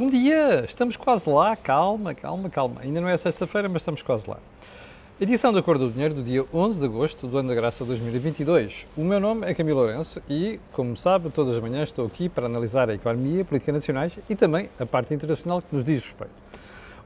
Bom 0.00 0.06
dia! 0.06 0.64
Estamos 0.64 0.96
quase 0.96 1.28
lá, 1.28 1.56
calma, 1.56 2.14
calma, 2.14 2.48
calma. 2.48 2.82
Ainda 2.82 3.00
não 3.00 3.08
é 3.08 3.18
sexta-feira, 3.18 3.68
mas 3.68 3.82
estamos 3.82 4.00
quase 4.00 4.30
lá. 4.30 4.38
Edição 5.20 5.52
da 5.52 5.60
Cor 5.60 5.76
do 5.76 5.90
Dinheiro 5.90 6.14
do 6.14 6.22
dia 6.22 6.46
11 6.54 6.78
de 6.78 6.86
agosto 6.86 7.26
do 7.26 7.36
ano 7.36 7.48
da 7.48 7.54
graça 7.56 7.84
2022. 7.84 8.86
O 8.96 9.02
meu 9.02 9.18
nome 9.18 9.44
é 9.44 9.52
Camilo 9.54 9.80
Lourenço 9.80 10.22
e, 10.30 10.60
como 10.72 10.96
sabe, 10.96 11.30
todas 11.30 11.56
as 11.56 11.60
manhãs 11.60 11.88
estou 11.88 12.06
aqui 12.06 12.28
para 12.28 12.46
analisar 12.46 12.88
a 12.88 12.94
economia, 12.94 13.44
política 13.44 13.72
nacionais 13.72 14.12
e 14.30 14.36
também 14.36 14.70
a 14.78 14.86
parte 14.86 15.12
internacional 15.12 15.60
que 15.60 15.74
nos 15.74 15.84
diz 15.84 16.04
respeito. 16.04 16.32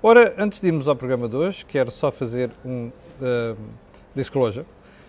Ora, 0.02 0.34
antes 0.36 0.61
de 0.61 0.66
irmos 0.66 0.86
ao 0.86 0.95
programa 0.95 1.30
de 1.30 1.36
hoje, 1.36 1.64
quero 1.64 1.90
só 1.90 2.11
fazer 2.11 2.50
um 2.62 2.90
uh, 3.22 3.56
disclosure, 4.14 4.66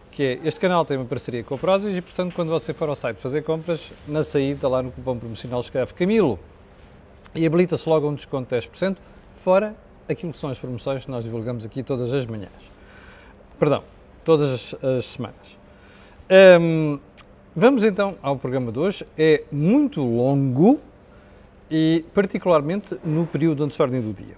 que 0.09 0.23
é, 0.23 0.39
este 0.45 0.61
canal 0.61 0.85
tem 0.85 0.95
uma 0.95 1.05
parceria 1.05 1.43
com 1.43 1.55
a 1.55 1.57
Prozis 1.57 1.97
e, 1.97 2.01
portanto, 2.01 2.33
quando 2.33 2.47
você 2.47 2.73
for 2.73 2.87
ao 2.87 2.95
site 2.95 3.17
fazer 3.17 3.43
compras, 3.43 3.91
na 4.07 4.23
saída, 4.23 4.69
lá 4.69 4.81
no 4.81 4.89
cupom 4.89 5.17
promocional, 5.17 5.59
escreve 5.59 5.93
Camilo 5.93 6.39
e 7.35 7.45
habilita-se 7.45 7.87
logo 7.87 8.07
um 8.07 8.15
desconto 8.15 8.53
de 8.53 8.67
10%, 8.67 8.97
fora 9.43 9.75
aquilo 10.07 10.33
que 10.33 10.39
são 10.39 10.49
as 10.49 10.59
promoções 10.59 11.05
que 11.05 11.11
nós 11.11 11.23
divulgamos 11.23 11.65
aqui 11.65 11.83
todas 11.83 12.13
as 12.13 12.25
manhãs. 12.25 12.71
Perdão, 13.59 13.83
todas 14.23 14.49
as, 14.49 14.83
as 14.83 15.05
semanas. 15.05 15.57
Um, 16.61 16.99
vamos 17.55 17.83
então 17.83 18.15
ao 18.21 18.37
programa 18.37 18.71
de 18.71 18.79
hoje. 18.79 19.07
É 19.17 19.43
muito 19.51 20.01
longo 20.01 20.79
e, 21.69 22.05
particularmente, 22.13 22.97
no 23.03 23.25
período 23.25 23.63
antes 23.63 23.77
da 23.77 23.83
ordem 23.83 24.01
do 24.01 24.13
dia. 24.13 24.35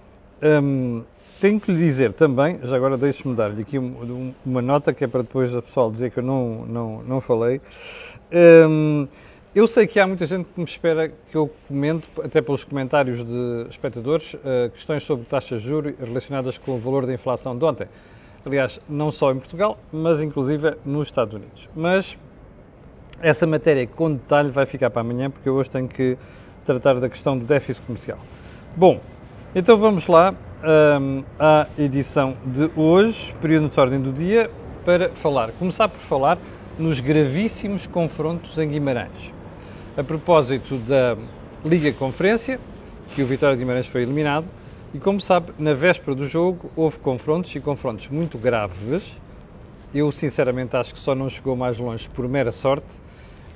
Um, 0.62 1.02
tenho 1.40 1.60
que 1.60 1.70
lhe 1.70 1.78
dizer 1.78 2.12
também, 2.14 2.58
já 2.62 2.76
agora 2.76 2.96
deixe-me 2.96 3.34
dar-lhe 3.34 3.60
aqui 3.60 3.78
uma 3.78 4.62
nota 4.62 4.92
que 4.92 5.04
é 5.04 5.06
para 5.06 5.22
depois 5.22 5.54
a 5.54 5.60
pessoal 5.60 5.90
dizer 5.90 6.10
que 6.10 6.18
eu 6.18 6.22
não, 6.22 6.64
não, 6.66 7.02
não 7.02 7.20
falei. 7.20 7.60
Um, 8.32 9.06
eu 9.56 9.66
sei 9.66 9.86
que 9.86 9.98
há 9.98 10.06
muita 10.06 10.26
gente 10.26 10.46
que 10.54 10.60
me 10.60 10.66
espera 10.66 11.08
que 11.08 11.34
eu 11.34 11.50
comente, 11.66 12.06
até 12.22 12.42
pelos 12.42 12.62
comentários 12.62 13.24
de 13.24 13.66
espectadores, 13.70 14.34
uh, 14.34 14.68
questões 14.70 15.02
sobre 15.02 15.24
taxas 15.24 15.62
de 15.62 15.68
juros 15.68 15.94
relacionadas 15.98 16.58
com 16.58 16.72
o 16.72 16.78
valor 16.78 17.06
da 17.06 17.14
inflação 17.14 17.56
de 17.56 17.64
ontem. 17.64 17.88
Aliás, 18.44 18.78
não 18.86 19.10
só 19.10 19.32
em 19.32 19.38
Portugal, 19.38 19.78
mas 19.90 20.20
inclusive 20.20 20.76
nos 20.84 21.08
Estados 21.08 21.34
Unidos. 21.34 21.70
Mas 21.74 22.18
essa 23.22 23.46
matéria 23.46 23.86
com 23.86 24.12
detalhe 24.12 24.50
vai 24.50 24.66
ficar 24.66 24.90
para 24.90 25.00
amanhã, 25.00 25.30
porque 25.30 25.48
eu 25.48 25.54
hoje 25.54 25.70
tenho 25.70 25.88
que 25.88 26.18
tratar 26.66 27.00
da 27.00 27.08
questão 27.08 27.38
do 27.38 27.46
déficit 27.46 27.82
comercial. 27.86 28.18
Bom, 28.76 29.00
então 29.54 29.78
vamos 29.78 30.06
lá 30.06 30.34
um, 31.00 31.24
à 31.38 31.66
edição 31.78 32.36
de 32.44 32.70
hoje, 32.76 33.32
período 33.40 33.70
de 33.70 33.80
ordem 33.80 34.02
do 34.02 34.12
dia, 34.12 34.50
para 34.84 35.08
falar, 35.14 35.50
começar 35.52 35.88
por 35.88 36.00
falar 36.00 36.36
nos 36.78 37.00
gravíssimos 37.00 37.86
confrontos 37.86 38.58
em 38.58 38.68
Guimarães. 38.68 39.34
A 39.96 40.04
propósito 40.04 40.76
da 40.76 41.16
Liga 41.64 41.90
Conferência, 41.90 42.60
que 43.14 43.22
o 43.22 43.26
Vitória 43.26 43.56
de 43.56 43.60
Guimarães 43.62 43.86
foi 43.86 44.02
eliminado, 44.02 44.46
e 44.92 44.98
como 44.98 45.18
sabe, 45.18 45.54
na 45.58 45.72
véspera 45.72 46.14
do 46.14 46.28
jogo 46.28 46.70
houve 46.76 46.98
confrontos 46.98 47.56
e 47.56 47.60
confrontos 47.60 48.08
muito 48.08 48.36
graves. 48.36 49.18
Eu 49.94 50.12
sinceramente 50.12 50.76
acho 50.76 50.92
que 50.92 50.98
só 50.98 51.14
não 51.14 51.30
chegou 51.30 51.56
mais 51.56 51.78
longe 51.78 52.10
por 52.10 52.28
mera 52.28 52.52
sorte 52.52 52.86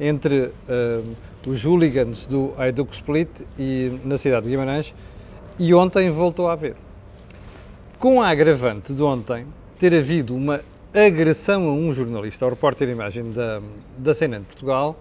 entre 0.01 0.47
uh, 0.47 1.17
os 1.47 1.63
hooligans 1.63 2.25
do 2.25 2.55
Hajduk 2.57 2.95
Split 2.95 3.29
e 3.59 4.01
na 4.03 4.17
cidade 4.17 4.45
de 4.45 4.53
Guimarães 4.53 4.95
e 5.59 5.75
ontem 5.75 6.11
voltou 6.11 6.49
a 6.49 6.55
haver. 6.55 6.75
Com 7.99 8.23
a 8.23 8.29
agravante 8.31 8.95
de 8.95 9.03
ontem 9.03 9.47
ter 9.79 9.95
havido 9.95 10.35
uma 10.35 10.63
agressão 10.95 11.69
a 11.69 11.73
um 11.73 11.93
jornalista, 11.93 12.47
ao 12.47 12.51
repórter 12.51 12.87
de 12.87 12.95
imagem 12.95 13.31
da, 13.31 13.61
da 13.99 14.15
CNN 14.15 14.41
de 14.41 14.47
Portugal, 14.47 14.99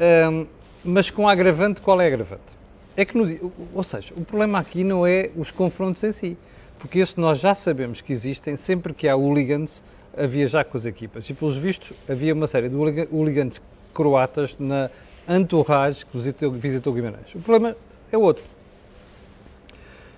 um, 0.00 0.46
mas 0.84 1.10
com 1.10 1.28
agravante, 1.28 1.80
qual 1.80 2.00
é 2.00 2.06
agravante? 2.06 2.58
É 2.96 3.04
que, 3.04 3.16
no, 3.16 3.52
ou 3.74 3.84
seja, 3.84 4.12
o 4.16 4.24
problema 4.24 4.58
aqui 4.58 4.82
não 4.82 5.06
é 5.06 5.30
os 5.36 5.50
confrontos 5.50 6.02
em 6.02 6.12
si, 6.12 6.36
porque 6.78 6.98
isso 6.98 7.20
nós 7.20 7.38
já 7.38 7.54
sabemos 7.54 8.00
que 8.00 8.12
existem 8.12 8.56
sempre 8.56 8.92
que 8.92 9.08
há 9.08 9.14
hooligans 9.14 9.82
a 10.16 10.26
viajar 10.26 10.64
com 10.64 10.76
as 10.76 10.86
equipas. 10.86 11.28
E, 11.28 11.34
pelos 11.34 11.56
vistos, 11.56 11.92
havia 12.08 12.34
uma 12.34 12.46
série 12.46 12.68
de 12.68 12.74
hooligans 12.74 13.60
croatas 13.94 14.56
na 14.58 14.90
entourage 15.28 16.04
que 16.06 16.16
visitou, 16.16 16.50
visitou 16.50 16.92
Guimarães. 16.92 17.34
O 17.34 17.40
problema 17.40 17.76
é 18.10 18.18
outro. 18.18 18.42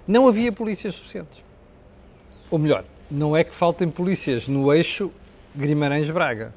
Não 0.07 0.27
havia 0.27 0.51
polícias 0.51 0.95
suficientes. 0.95 1.43
Ou 2.51 2.59
melhor, 2.59 2.85
não 3.11 3.37
é 3.37 3.45
que 3.45 3.55
faltem 3.55 3.89
polícias 3.89 4.49
no 4.49 4.73
eixo 4.73 5.11
Guimarães-Braga. 5.57 6.53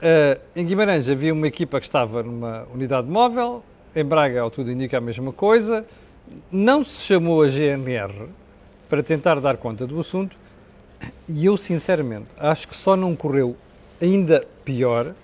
Uh, 0.00 0.40
em 0.56 0.64
Guimarães 0.64 1.10
havia 1.10 1.32
uma 1.32 1.46
equipa 1.46 1.78
que 1.78 1.84
estava 1.84 2.22
numa 2.22 2.66
unidade 2.72 3.06
móvel, 3.06 3.62
em 3.94 4.02
Braga, 4.02 4.40
ao 4.40 4.50
tudo 4.50 4.72
indica 4.72 4.96
a 4.96 5.00
mesma 5.00 5.30
coisa. 5.30 5.84
Não 6.50 6.82
se 6.82 7.04
chamou 7.04 7.42
a 7.42 7.48
GNR 7.48 8.28
para 8.88 9.02
tentar 9.02 9.40
dar 9.40 9.58
conta 9.58 9.86
do 9.86 10.00
assunto 10.00 10.36
e 11.28 11.44
eu, 11.44 11.56
sinceramente, 11.56 12.28
acho 12.38 12.68
que 12.68 12.76
só 12.76 12.96
não 12.96 13.14
correu 13.14 13.56
ainda 14.00 14.46
pior 14.64 15.14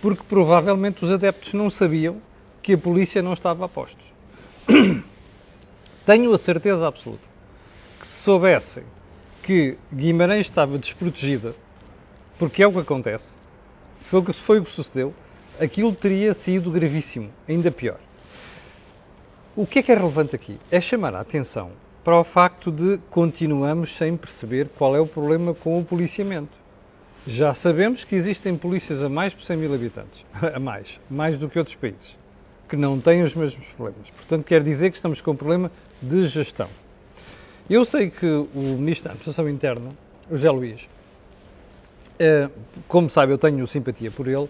porque 0.00 0.22
provavelmente 0.28 1.04
os 1.04 1.10
adeptos 1.10 1.54
não 1.54 1.70
sabiam 1.70 2.16
que 2.62 2.72
a 2.72 2.78
polícia 2.78 3.22
não 3.22 3.32
estava 3.32 3.64
a 3.64 3.68
postos. 3.68 4.12
Tenho 6.04 6.32
a 6.32 6.38
certeza 6.38 6.86
absoluta 6.86 7.26
que 8.00 8.06
se 8.06 8.22
soubessem 8.22 8.84
que 9.42 9.78
Guimarães 9.92 10.46
estava 10.46 10.78
desprotegida, 10.78 11.54
porque 12.38 12.62
é 12.62 12.66
o 12.66 12.72
que 12.72 12.78
acontece, 12.80 13.34
foi 14.08 14.20
o 14.20 14.24
que, 14.24 14.32
foi 14.32 14.58
o 14.58 14.64
que 14.64 14.70
sucedeu, 14.70 15.12
aquilo 15.60 15.94
teria 15.94 16.32
sido 16.32 16.70
gravíssimo, 16.70 17.28
ainda 17.46 17.70
pior. 17.70 17.98
O 19.54 19.66
que 19.66 19.80
é 19.80 19.82
que 19.82 19.92
é 19.92 19.94
relevante 19.94 20.34
aqui? 20.34 20.58
É 20.70 20.80
chamar 20.80 21.14
a 21.14 21.20
atenção 21.20 21.72
para 22.02 22.18
o 22.18 22.24
facto 22.24 22.72
de 22.72 22.98
continuamos 23.10 23.94
sem 23.94 24.16
perceber 24.16 24.70
qual 24.78 24.96
é 24.96 25.00
o 25.00 25.06
problema 25.06 25.52
com 25.52 25.78
o 25.78 25.84
policiamento. 25.84 26.56
Já 27.26 27.52
sabemos 27.52 28.02
que 28.02 28.14
existem 28.14 28.56
polícias 28.56 29.02
a 29.02 29.10
mais 29.10 29.34
por 29.34 29.44
100 29.44 29.58
mil 29.58 29.74
habitantes, 29.74 30.24
a 30.40 30.58
mais, 30.58 30.98
mais 31.10 31.36
do 31.36 31.46
que 31.46 31.58
outros 31.58 31.76
países, 31.76 32.16
que 32.66 32.76
não 32.76 32.98
têm 32.98 33.22
os 33.22 33.34
mesmos 33.34 33.66
problemas. 33.66 34.08
Portanto, 34.08 34.42
quer 34.42 34.62
dizer 34.62 34.90
que 34.90 34.96
estamos 34.96 35.20
com 35.20 35.32
um 35.32 35.36
problema 35.36 35.70
de 36.00 36.26
gestão. 36.28 36.70
Eu 37.68 37.84
sei 37.84 38.08
que 38.08 38.24
o 38.24 38.78
Ministro 38.78 39.04
da 39.04 39.10
Administração 39.10 39.46
Interna, 39.50 39.90
José 40.30 40.50
Luís, 40.50 40.88
como 42.86 43.08
sabe, 43.08 43.32
eu 43.32 43.38
tenho 43.38 43.66
simpatia 43.66 44.10
por 44.10 44.26
ele, 44.26 44.48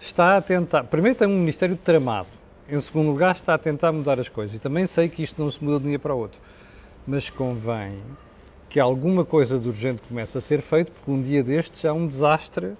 está 0.00 0.36
a 0.36 0.40
tentar. 0.40 0.84
Primeiro, 0.84 1.18
tem 1.18 1.28
um 1.28 1.38
Ministério 1.38 1.76
tramado. 1.76 2.28
Em 2.68 2.80
segundo 2.80 3.10
lugar, 3.10 3.34
está 3.34 3.54
a 3.54 3.58
tentar 3.58 3.92
mudar 3.92 4.20
as 4.20 4.28
coisas. 4.28 4.54
E 4.54 4.58
também 4.58 4.86
sei 4.86 5.08
que 5.08 5.22
isto 5.22 5.42
não 5.42 5.50
se 5.50 5.62
muda 5.62 5.80
de 5.80 5.86
um 5.86 5.88
dia 5.88 5.98
para 5.98 6.14
o 6.14 6.18
outro. 6.18 6.38
Mas 7.06 7.30
convém 7.30 7.98
que 8.68 8.78
alguma 8.78 9.24
coisa 9.24 9.58
de 9.58 9.68
urgente 9.68 10.02
comece 10.06 10.36
a 10.36 10.40
ser 10.40 10.60
feito, 10.60 10.92
porque 10.92 11.10
um 11.10 11.22
dia 11.22 11.42
destes 11.42 11.84
é 11.84 11.92
um 11.92 12.06
desastre 12.06 12.74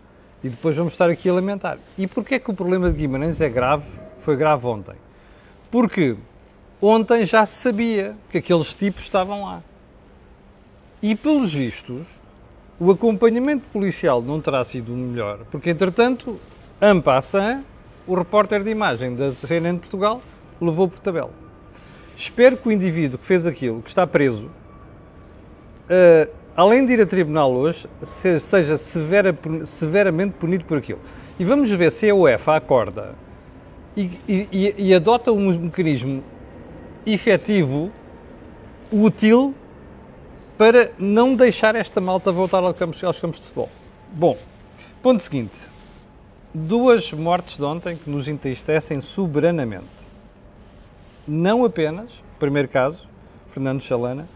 e 0.44 0.48
depois 0.48 0.76
vamos 0.76 0.92
estar 0.92 1.08
aqui 1.08 1.28
a 1.28 1.32
lamentar. 1.32 1.78
E 1.96 2.06
porquê 2.06 2.34
é 2.34 2.38
que 2.38 2.50
o 2.50 2.54
problema 2.54 2.90
de 2.90 2.98
Guimarães 2.98 3.40
é 3.40 3.48
grave, 3.48 3.86
foi 4.20 4.36
grave 4.36 4.66
ontem? 4.66 4.94
Porque 5.70 6.16
ontem 6.80 7.24
já 7.24 7.44
se 7.46 7.54
sabia 7.54 8.14
que 8.30 8.38
aqueles 8.38 8.74
tipos 8.74 9.02
estavam 9.02 9.44
lá. 9.44 9.62
E 11.00 11.14
pelos 11.14 11.52
vistos, 11.52 12.06
o 12.80 12.90
acompanhamento 12.90 13.64
policial 13.72 14.22
não 14.22 14.40
terá 14.40 14.64
sido 14.64 14.92
o 14.92 14.96
melhor, 14.96 15.40
porque 15.50 15.70
entretanto 15.70 16.38
en 16.80 17.00
passant, 17.00 17.64
o 18.06 18.14
repórter 18.14 18.62
de 18.62 18.70
imagem 18.70 19.14
da 19.14 19.34
CNN 19.34 19.74
de 19.74 19.80
Portugal 19.80 20.22
levou 20.60 20.88
por 20.88 21.00
tabela. 21.00 21.30
Espero 22.16 22.56
que 22.56 22.68
o 22.68 22.72
indivíduo 22.72 23.18
que 23.18 23.26
fez 23.26 23.46
aquilo, 23.46 23.82
que 23.82 23.88
está 23.88 24.06
preso, 24.06 24.46
uh, 24.46 26.30
além 26.56 26.86
de 26.86 26.92
ir 26.94 27.00
a 27.00 27.06
tribunal 27.06 27.52
hoje, 27.52 27.88
seja 28.02 28.78
severa, 28.78 29.36
severamente 29.64 30.34
punido 30.34 30.64
por 30.64 30.78
aquilo. 30.78 31.00
E 31.38 31.44
vamos 31.44 31.70
ver 31.70 31.92
se 31.92 32.08
a 32.08 32.14
UEFA 32.14 32.56
acorda 32.56 33.14
e, 33.96 34.10
e, 34.28 34.74
e 34.76 34.94
adota 34.94 35.32
um 35.32 35.52
mecanismo 35.58 36.22
efetivo, 37.04 37.90
útil, 38.90 39.54
para 40.58 40.90
não 40.98 41.34
deixar 41.34 41.74
esta 41.74 42.00
malta 42.00 42.30
voltar 42.30 42.62
aos 42.62 42.76
campos, 42.76 43.02
aos 43.02 43.18
campos 43.18 43.38
de 43.38 43.46
futebol. 43.46 43.70
Bom, 44.12 44.36
ponto 45.00 45.22
seguinte 45.22 45.56
duas 46.52 47.12
mortes 47.12 47.56
de 47.56 47.64
ontem 47.64 47.96
que 47.96 48.08
nos 48.08 48.26
entristecem 48.26 49.00
soberanamente. 49.00 49.86
Não 51.26 51.64
apenas, 51.64 52.10
primeiro 52.38 52.68
caso, 52.68 53.06
Fernando 53.48 53.82
Chalana, 53.82 54.28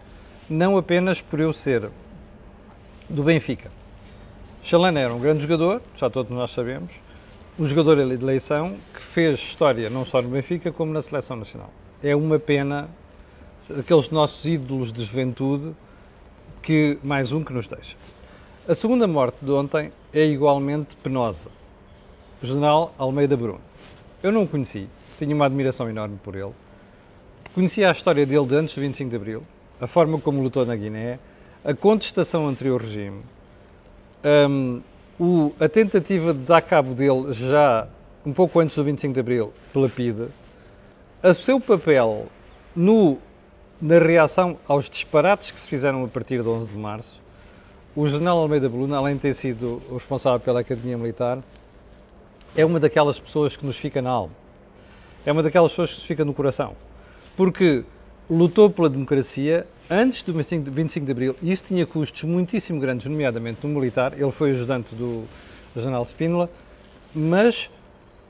não 0.48 0.76
apenas 0.76 1.22
por 1.22 1.40
eu 1.40 1.52
ser 1.52 1.90
do 3.08 3.22
Benfica. 3.22 3.70
Chalana 4.62 5.00
era 5.00 5.12
um 5.12 5.18
grande 5.18 5.42
jogador, 5.42 5.82
já 5.96 6.10
todos 6.10 6.30
nós 6.30 6.50
sabemos, 6.50 7.00
um 7.58 7.64
jogador 7.64 7.96
de 7.96 8.02
eleição 8.02 8.76
que 8.94 9.00
fez 9.00 9.38
história 9.38 9.90
não 9.90 10.04
só 10.04 10.20
no 10.22 10.28
Benfica 10.28 10.70
como 10.70 10.92
na 10.92 11.02
Seleção 11.02 11.36
Nacional. 11.36 11.70
É 12.02 12.14
uma 12.14 12.38
pena 12.38 12.88
aqueles 13.78 14.10
nossos 14.10 14.44
ídolos 14.44 14.92
de 14.92 15.02
juventude 15.02 15.74
que 16.62 16.96
mais 17.02 17.32
um 17.32 17.42
que 17.42 17.52
nos 17.52 17.66
deixa. 17.66 17.96
A 18.68 18.74
segunda 18.74 19.08
morte 19.08 19.36
de 19.42 19.50
ontem 19.50 19.92
é 20.14 20.24
igualmente 20.24 20.94
penosa 20.96 21.50
General 22.40 22.94
Almeida 22.96 23.36
Bruno. 23.36 23.60
Eu 24.22 24.30
não 24.30 24.44
o 24.44 24.48
conheci, 24.48 24.88
tinha 25.18 25.34
uma 25.34 25.46
admiração 25.46 25.90
enorme 25.90 26.18
por 26.22 26.36
ele. 26.36 26.52
conhecia 27.52 27.88
a 27.88 27.92
história 27.92 28.24
dele 28.24 28.46
de 28.46 28.54
antes 28.54 28.74
do 28.76 28.80
25 28.80 29.10
de 29.10 29.16
Abril, 29.16 29.42
a 29.80 29.88
forma 29.88 30.20
como 30.20 30.40
lutou 30.40 30.64
na 30.64 30.76
Guiné, 30.76 31.18
a 31.64 31.74
contestação 31.74 32.46
anterior 32.46 32.80
regime, 32.80 33.22
um, 34.48 34.80
o, 35.18 35.52
a 35.58 35.68
tentativa 35.68 36.32
de 36.32 36.40
dar 36.40 36.62
cabo 36.62 36.94
dele 36.94 37.32
já 37.32 37.88
um 38.24 38.32
pouco 38.32 38.60
antes 38.60 38.76
do 38.76 38.84
25 38.84 39.12
de 39.12 39.20
Abril 39.20 39.52
pela 39.72 39.88
PIDE, 39.88 40.28
o 41.22 41.34
seu 41.34 41.60
papel 41.60 42.26
no, 42.74 43.18
na 43.82 43.98
reação 43.98 44.56
aos 44.68 44.88
disparates 44.88 45.50
que 45.50 45.58
se 45.58 45.68
fizeram 45.68 46.04
a 46.04 46.08
partir 46.08 46.40
de 46.40 46.48
11 46.48 46.70
de 46.70 46.78
Março, 46.78 47.20
o 47.96 48.06
general 48.06 48.38
Almeida 48.38 48.68
Bruna, 48.68 48.96
além 48.96 49.16
de 49.16 49.22
ter 49.22 49.34
sido 49.34 49.82
o 49.90 49.94
responsável 49.94 50.38
pela 50.38 50.60
Academia 50.60 50.96
Militar, 50.96 51.40
é 52.54 52.64
uma 52.64 52.78
daquelas 52.78 53.18
pessoas 53.18 53.56
que 53.56 53.66
nos 53.66 53.76
fica 53.76 54.00
na 54.00 54.08
alma. 54.08 54.32
É 55.26 55.32
uma 55.32 55.42
daquelas 55.42 55.72
pessoas 55.72 55.90
que 55.90 55.96
nos 55.96 56.06
fica 56.06 56.24
no 56.24 56.32
coração. 56.32 56.76
Porque 57.36 57.84
lutou 58.30 58.70
pela 58.70 58.88
democracia 58.88 59.66
antes 59.90 60.22
do 60.22 60.32
25 60.32 61.04
de 61.04 61.10
Abril 61.10 61.36
e 61.42 61.50
isso 61.50 61.64
tinha 61.64 61.84
custos 61.84 62.22
muitíssimo 62.22 62.78
grandes, 62.78 63.06
nomeadamente 63.06 63.66
no 63.66 63.74
militar. 63.74 64.12
Ele 64.16 64.30
foi 64.30 64.52
ajudante 64.52 64.94
do 64.94 65.24
general 65.74 66.04
Spínola, 66.04 66.48
mas 67.12 67.68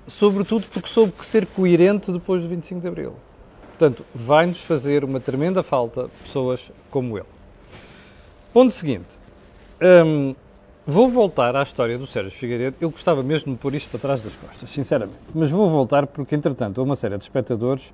sobretudo 0.08 0.66
porque 0.72 0.88
soube 0.88 1.12
ser 1.20 1.44
coerente 1.44 2.10
depois 2.10 2.42
do 2.42 2.48
25 2.48 2.80
de 2.80 2.88
Abril. 2.88 3.14
Portanto, 3.78 4.04
vai-nos 4.14 4.62
fazer 4.62 5.04
uma 5.04 5.18
tremenda 5.18 5.62
falta 5.62 6.08
pessoas 6.22 6.70
como 6.90 7.18
ele. 7.18 7.26
Ponto 8.52 8.72
seguinte. 8.72 9.18
Hum, 9.80 10.34
vou 10.86 11.08
voltar 11.08 11.56
à 11.56 11.62
história 11.62 11.98
do 11.98 12.06
Sérgio 12.06 12.30
Figueiredo. 12.30 12.76
Eu 12.80 12.90
gostava 12.90 13.22
mesmo 13.22 13.52
de 13.52 13.58
pôr 13.58 13.74
isto 13.74 13.88
para 13.90 13.98
trás 13.98 14.20
das 14.20 14.36
costas, 14.36 14.70
sinceramente. 14.70 15.18
Mas 15.34 15.50
vou 15.50 15.68
voltar 15.68 16.06
porque, 16.06 16.34
entretanto, 16.34 16.82
uma 16.82 16.94
série 16.94 17.16
de 17.16 17.24
espectadores 17.24 17.92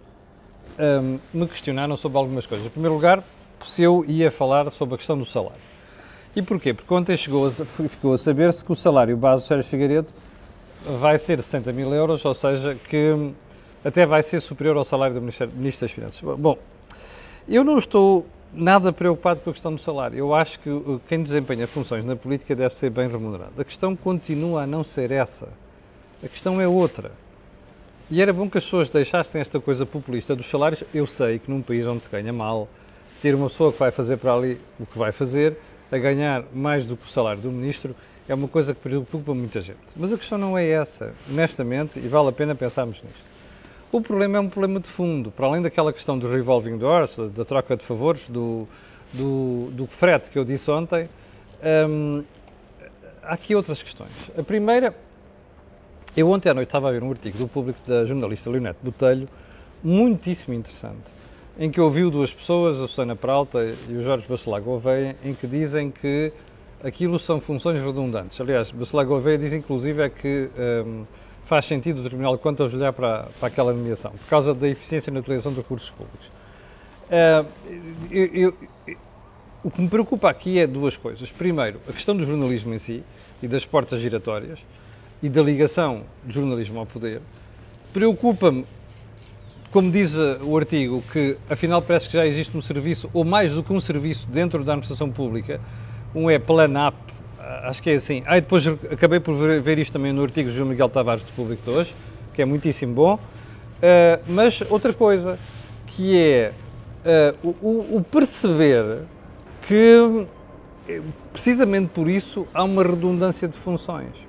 hum, 0.79 1.19
me 1.33 1.47
questionaram 1.47 1.97
sobre 1.97 2.19
algumas 2.19 2.45
coisas. 2.45 2.67
Em 2.67 2.71
primeiro 2.71 2.95
lugar, 2.95 3.23
se 3.65 3.83
eu 3.83 4.05
ia 4.07 4.31
falar 4.31 4.71
sobre 4.71 4.97
a 4.97 4.99
questão 4.99 5.17
do 5.17 5.25
salário. 5.25 5.69
E 6.35 6.43
porquê? 6.43 6.75
Porque 6.75 6.93
ontem 6.93 7.17
chegou 7.17 7.47
a, 7.47 7.51
ficou 7.51 8.13
a 8.13 8.19
saber-se 8.19 8.65
que 8.65 8.71
o 8.71 8.77
salário 8.77 9.17
base 9.17 9.45
do 9.45 9.47
Sérgio 9.47 9.69
Figueiredo 9.69 10.09
vai 11.01 11.19
ser 11.19 11.43
70 11.43 11.73
mil 11.73 11.93
euros, 11.93 12.25
ou 12.25 12.35
seja, 12.35 12.75
que 12.75 13.33
até 13.85 14.05
vai 14.05 14.23
ser 14.23 14.41
superior 14.41 14.77
ao 14.77 14.85
salário 14.85 15.15
do 15.15 15.21
Ministro, 15.21 15.51
das 15.81 15.91
Finanças. 15.91 16.21
Bom, 16.37 16.59
eu 17.49 17.65
não 17.65 17.79
estou 17.79 18.27
nada 18.53 18.93
preocupado 18.93 19.41
com 19.41 19.51
a 19.51 19.53
questão 19.53 19.75
do 19.75 19.81
salário. 19.81 20.19
Eu 20.19 20.35
acho 20.35 20.61
que 20.61 20.71
quem 21.09 21.23
desempenha 21.23 21.67
funções 21.67 22.05
na 22.05 22.17
política 22.17 22.55
deve 22.55 22.75
ser 22.75 22.91
bem 22.91 23.09
remunerado. 23.09 23.53
A 23.59 23.65
questão 23.65 23.95
continua 23.95 24.63
a 24.63 24.67
não 24.67 24.83
ser 24.83 25.11
essa. 25.11 25.49
A 26.23 26.29
questão 26.29 26.61
é 26.61 26.67
outra. 26.67 27.13
E 28.11 28.23
era 28.23 28.33
bom 28.33 28.49
que 28.49 28.59
as 28.59 28.65
pessoas 28.65 28.89
deixassem 28.89 29.41
esta 29.41 29.61
coisa 29.61 29.85
populista 29.85 30.35
dos 30.35 30.47
salários. 30.47 30.83
Eu 30.95 31.07
sei 31.07 31.39
que 31.39 31.51
num 31.51 31.63
país 31.63 31.87
onde 31.87 32.03
se 32.03 32.11
ganha 32.11 32.33
mal, 32.33 32.69
ter 33.21 33.35
uma 33.35 33.49
pessoa 33.49 33.73
que 33.73 33.79
vai 33.79 33.91
fazer 33.91 34.17
para 34.17 34.33
ali 34.33 34.61
o 34.81 34.87
que 34.87 34.99
vai 34.99 35.13
fazer, 35.13 35.59
a 35.93 35.99
ganhar 35.99 36.45
mais 36.53 36.87
do 36.87 36.97
que 36.97 37.07
o 37.07 37.09
salário 37.09 37.41
do 37.41 37.51
ministro, 37.51 37.95
é 38.29 38.35
uma 38.35 38.49
coisa 38.49 38.75
que 38.75 38.81
preocupa 38.81 39.35
muita 39.35 39.61
gente. 39.61 39.79
Mas 39.97 40.13
a 40.13 40.17
questão 40.17 40.39
não 40.39 40.57
é 40.57 40.67
essa, 40.69 41.15
honestamente, 41.31 41.99
e 41.99 42.09
vale 42.09 42.29
a 42.29 42.33
pena 42.33 42.55
pensarmos 42.55 43.03
nisto. 43.03 43.28
O 43.91 44.03
problema 44.03 44.37
é 44.37 44.41
um 44.41 44.51
problema 44.51 44.81
de 44.81 44.89
fundo, 44.89 45.31
para 45.31 45.47
além 45.47 45.63
daquela 45.63 45.95
questão 45.95 46.19
dos 46.19 46.31
revolving 46.31 46.77
doors, 46.77 47.17
da 47.35 47.43
troca 47.43 47.75
de 47.75 47.83
favores, 47.83 48.29
do, 48.29 48.69
do, 49.15 49.71
do 49.73 49.87
frete 49.87 50.29
que 50.29 50.39
eu 50.39 50.45
disse 50.45 50.71
ontem, 50.71 51.09
hum, 51.89 52.23
há 53.23 53.33
aqui 53.33 53.55
outras 53.55 53.83
questões. 53.83 54.31
A 54.37 54.43
primeira, 54.43 54.95
eu 56.15 56.31
ontem 56.31 56.51
à 56.51 56.55
noite 56.55 56.69
estava 56.69 56.91
a 56.91 56.93
ver 56.93 57.03
um 57.03 57.11
artigo 57.11 57.39
do 57.39 57.49
público 57.49 57.79
da 57.87 58.05
jornalista 58.05 58.51
Leonete 58.51 58.79
Botelho, 58.83 59.27
muitíssimo 59.83 60.53
interessante, 60.53 61.09
em 61.59 61.71
que 61.71 61.81
ouviu 61.81 62.11
duas 62.11 62.31
pessoas, 62.31 62.79
a 62.83 62.87
Susana 62.87 63.17
Peralta 63.17 63.75
e 63.89 63.95
o 63.95 64.03
Jorge 64.03 64.29
Bacelar 64.29 64.61
Gouveia, 64.61 65.17
em 65.25 65.33
que 65.33 65.47
dizem 65.47 65.91
que 65.91 66.31
aquilo 66.85 67.19
são 67.19 67.41
funções 67.41 67.81
redundantes. 67.81 68.39
Aliás, 68.39 68.71
Bacelar 68.71 69.07
Gouveia 69.07 69.39
diz 69.39 69.55
inclusive 69.55 70.03
é 70.03 70.11
que 70.11 70.51
um, 70.85 71.07
faz 71.49 71.65
sentido 71.65 72.01
o 72.01 72.05
Tribunal 72.05 72.37
de 72.37 72.43
Contas 72.43 72.75
olhar 72.75 72.93
para, 72.93 73.29
para 73.41 73.49
aquela 73.49 73.73
nomeação, 73.73 74.11
por 74.11 74.29
causa 74.29 74.53
da 74.53 74.69
eficiência 74.69 75.11
na 75.11 75.21
utilização 75.21 75.51
de 75.51 75.59
recursos 75.59 75.89
públicos. 75.89 76.31
Uh, 77.09 77.47
eu, 78.11 78.27
eu, 78.27 78.55
o 79.65 79.71
que 79.71 79.81
me 79.81 79.89
preocupa 79.89 80.29
aqui 80.29 80.59
é 80.59 80.67
duas 80.67 80.99
coisas. 80.99 81.33
Primeiro, 81.33 81.81
a 81.89 81.93
questão 81.93 82.15
do 82.15 82.27
jornalismo 82.27 82.75
em 82.75 82.79
si 82.79 83.03
e 83.43 83.49
das 83.49 83.65
portas 83.65 83.99
giratórias 83.99 84.63
e 85.23 85.29
da 85.31 85.41
ligação 85.43 86.03
do 86.23 86.31
jornalismo 86.31 86.81
ao 86.81 86.87
poder. 86.87 87.23
Preocupa-me 87.95 88.67
como 89.71 89.91
diz 89.91 90.15
eh, 90.15 90.39
o 90.43 90.57
artigo, 90.57 91.03
que 91.13 91.37
afinal 91.49 91.83
parece 91.83 92.09
que 92.09 92.15
já 92.15 92.27
existe 92.27 92.57
um 92.57 92.63
serviço, 92.63 93.11
ou 93.13 93.23
mais 93.25 93.53
do 93.53 93.63
que 93.63 93.73
um 93.73 93.81
serviço, 93.81 94.27
dentro 94.27 94.65
da 94.65 94.73
administração 94.73 95.11
pública, 95.11 95.61
um 96.15 96.31
é 96.31 96.39
Planap, 96.39 96.95
eh, 96.95 97.18
acho 97.65 97.83
que 97.83 97.91
é 97.91 97.95
assim. 97.95 98.23
Ah, 98.27 98.35
depois 98.35 98.67
acabei 98.67 99.21
por 99.21 99.35
ver 99.35 99.79
isto 99.79 99.93
também 99.93 100.13
no 100.13 100.23
artigo 100.23 100.51
de 100.51 100.57
João 100.57 100.69
Miguel 100.69 100.89
Tavares 100.89 101.25
do 101.25 101.33
Público 101.33 101.63
de 101.63 101.71
hoje, 101.71 101.95
que 102.35 102.43
é 102.43 102.45
muitíssimo 102.45 102.95
bom. 102.95 103.15
Uh, 103.15 104.21
mas 104.29 104.61
outra 104.69 104.93
coisa, 104.93 105.39
que 105.87 106.17
é 106.19 106.53
uh, 107.43 107.57
o, 107.63 107.97
o 107.97 108.05
perceber 108.05 109.03
que, 109.67 110.27
precisamente 111.33 111.89
por 111.89 112.09
isso, 112.09 112.47
há 112.53 112.65
uma 112.65 112.83
redundância 112.83 113.47
de 113.47 113.57
funções. 113.57 114.29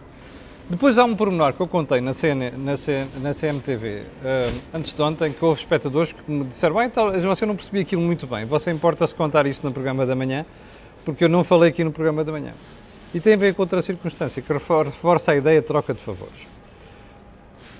Depois 0.69 0.99
há 0.99 1.03
um 1.03 1.15
pormenor 1.15 1.53
que 1.53 1.61
eu 1.61 1.67
contei 1.67 1.99
na, 1.99 2.13
CN, 2.13 2.51
na, 2.51 2.77
C, 2.77 3.07
na 3.23 3.33
CMTV 3.33 3.87
uh, 3.87 4.03
eh, 4.23 4.51
antes 4.71 4.93
de 4.93 5.01
ontem, 5.01 5.33
que 5.33 5.43
houve 5.43 5.59
espectadores 5.59 6.11
que 6.11 6.31
me 6.31 6.43
disseram 6.43 6.75
bem, 6.75 6.85
então, 6.85 7.11
você 7.21 7.43
não 7.43 7.55
percebi 7.55 7.79
aquilo 7.79 8.03
muito 8.03 8.27
bem, 8.27 8.45
você 8.45 8.69
importa-se 8.69 9.15
contar 9.15 9.47
isso 9.47 9.65
no 9.65 9.71
programa 9.71 10.05
da 10.05 10.15
manhã, 10.15 10.45
porque 11.03 11.23
eu 11.23 11.29
não 11.29 11.43
falei 11.43 11.69
aqui 11.69 11.83
no 11.83 11.91
programa 11.91 12.23
da 12.23 12.31
manhã. 12.31 12.53
E 13.13 13.19
tem 13.19 13.33
a 13.33 13.37
ver 13.37 13.55
com 13.55 13.63
outra 13.63 13.81
circunstância, 13.81 14.41
que 14.41 14.53
reforça 14.53 15.31
a 15.31 15.35
ideia 15.35 15.61
de 15.61 15.67
troca 15.67 15.93
de 15.93 15.99
favores. 15.99 16.47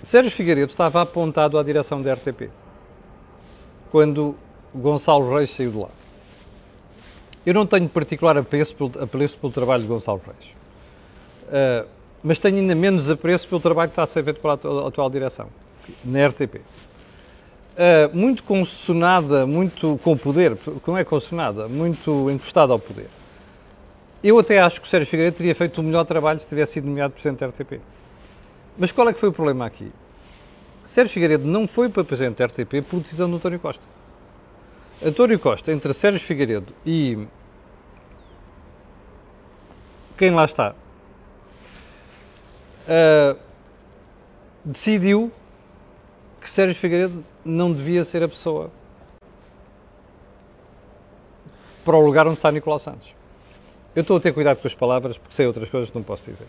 Sérgio 0.02 0.31
Figueiredo 0.31 0.70
estava 0.70 1.02
apontado 1.02 1.58
à 1.58 1.64
direção 1.64 2.02
da 2.02 2.14
RTP, 2.14 2.50
quando 3.92 4.36
Gonçalo 4.74 5.36
Reis 5.36 5.52
saiu 5.52 5.72
de 5.72 5.78
lá. 5.78 5.90
Eu 7.46 7.54
não 7.54 7.66
tenho 7.66 7.88
particular 7.88 8.38
apreço 8.38 8.76
pelo, 8.76 9.04
apreço 9.04 9.38
pelo 9.38 9.52
trabalho 9.52 9.84
de 9.84 9.90
Gonçalo 9.90 10.22
Reis. 10.26 10.54
Uh, 11.48 11.88
mas 12.24 12.40
tenho 12.40 12.58
ainda 12.58 12.76
menos 12.76 13.10
apreço 13.10 13.48
pelo 13.48 13.62
trabalho 13.62 13.90
que 13.90 13.94
está 13.94 14.04
a 14.04 14.08
ser 14.08 14.24
feito 14.24 14.40
pela 14.40 14.54
atual, 14.54 14.88
atual 14.88 15.10
direção, 15.10 15.48
na 16.04 16.28
RTP. 16.28 16.56
Uh, 16.56 16.62
ah, 17.78 18.10
muito 18.14 18.44
concessionada, 18.44 19.46
muito 19.46 20.00
com 20.04 20.18
poder, 20.18 20.58
não 20.86 20.98
é 20.98 21.04
concessionada, 21.04 21.68
muito 21.68 22.30
encostada 22.30 22.74
ao 22.74 22.80
poder. 22.80 23.07
Eu 24.23 24.38
até 24.38 24.59
acho 24.59 24.81
que 24.81 24.88
o 24.88 24.90
Sérgio 24.90 25.09
Figueiredo 25.09 25.38
teria 25.38 25.56
feito 25.56 25.80
o 25.80 25.83
melhor 25.83 26.04
trabalho 26.04 26.40
se 26.40 26.47
tivesse 26.47 26.73
sido 26.73 26.85
nomeado 26.85 27.14
Presidente 27.14 27.40
da 27.40 27.47
RTP. 27.47 27.80
Mas 28.78 28.92
qual 28.92 29.07
é 29.07 29.14
que 29.14 29.19
foi 29.19 29.30
o 29.30 29.33
problema 29.33 29.66
aqui? 29.66 29.92
Sérgio 30.83 31.14
Figueiredo 31.14 31.45
não 31.45 31.68
foi 31.68 31.88
para 31.88 32.04
Presidente 32.04 32.38
da 32.38 32.45
RTP 32.45 32.81
por 32.90 32.99
decisão 32.99 33.30
do 33.30 33.38
António 33.38 33.59
Costa. 33.59 33.83
António 35.02 35.40
Costa, 35.40 35.71
entre 35.71 35.94
Sérgio 35.94 36.19
Figueiredo 36.19 36.73
e 36.85 37.28
quem 40.18 40.31
lá 40.31 40.44
está, 40.44 40.76
uh, 42.88 43.40
decidiu 44.66 45.31
que 46.42 46.49
Sérgio 46.49 46.76
Figueiredo 46.76 47.23
não 47.45 47.71
devia 47.71 48.04
ser 48.04 48.21
a 48.21 48.28
pessoa 48.28 48.69
para 51.85 51.95
o 51.95 52.02
lugar 52.02 52.28
onde 52.28 52.35
está 52.35 52.52
Nicolau 52.52 52.80
Santos. 52.80 53.19
Eu 53.96 54.02
estou 54.02 54.18
a 54.18 54.19
ter 54.19 54.31
cuidado 54.34 54.58
com 54.58 54.68
as 54.68 54.76
palavras 54.76 55.18
porque 55.18 55.34
sei 55.34 55.48
outras 55.48 55.69
coisas 55.69 55.90
que 55.90 55.96
não 55.96 56.04
posso 56.04 56.30
dizer. 56.30 56.48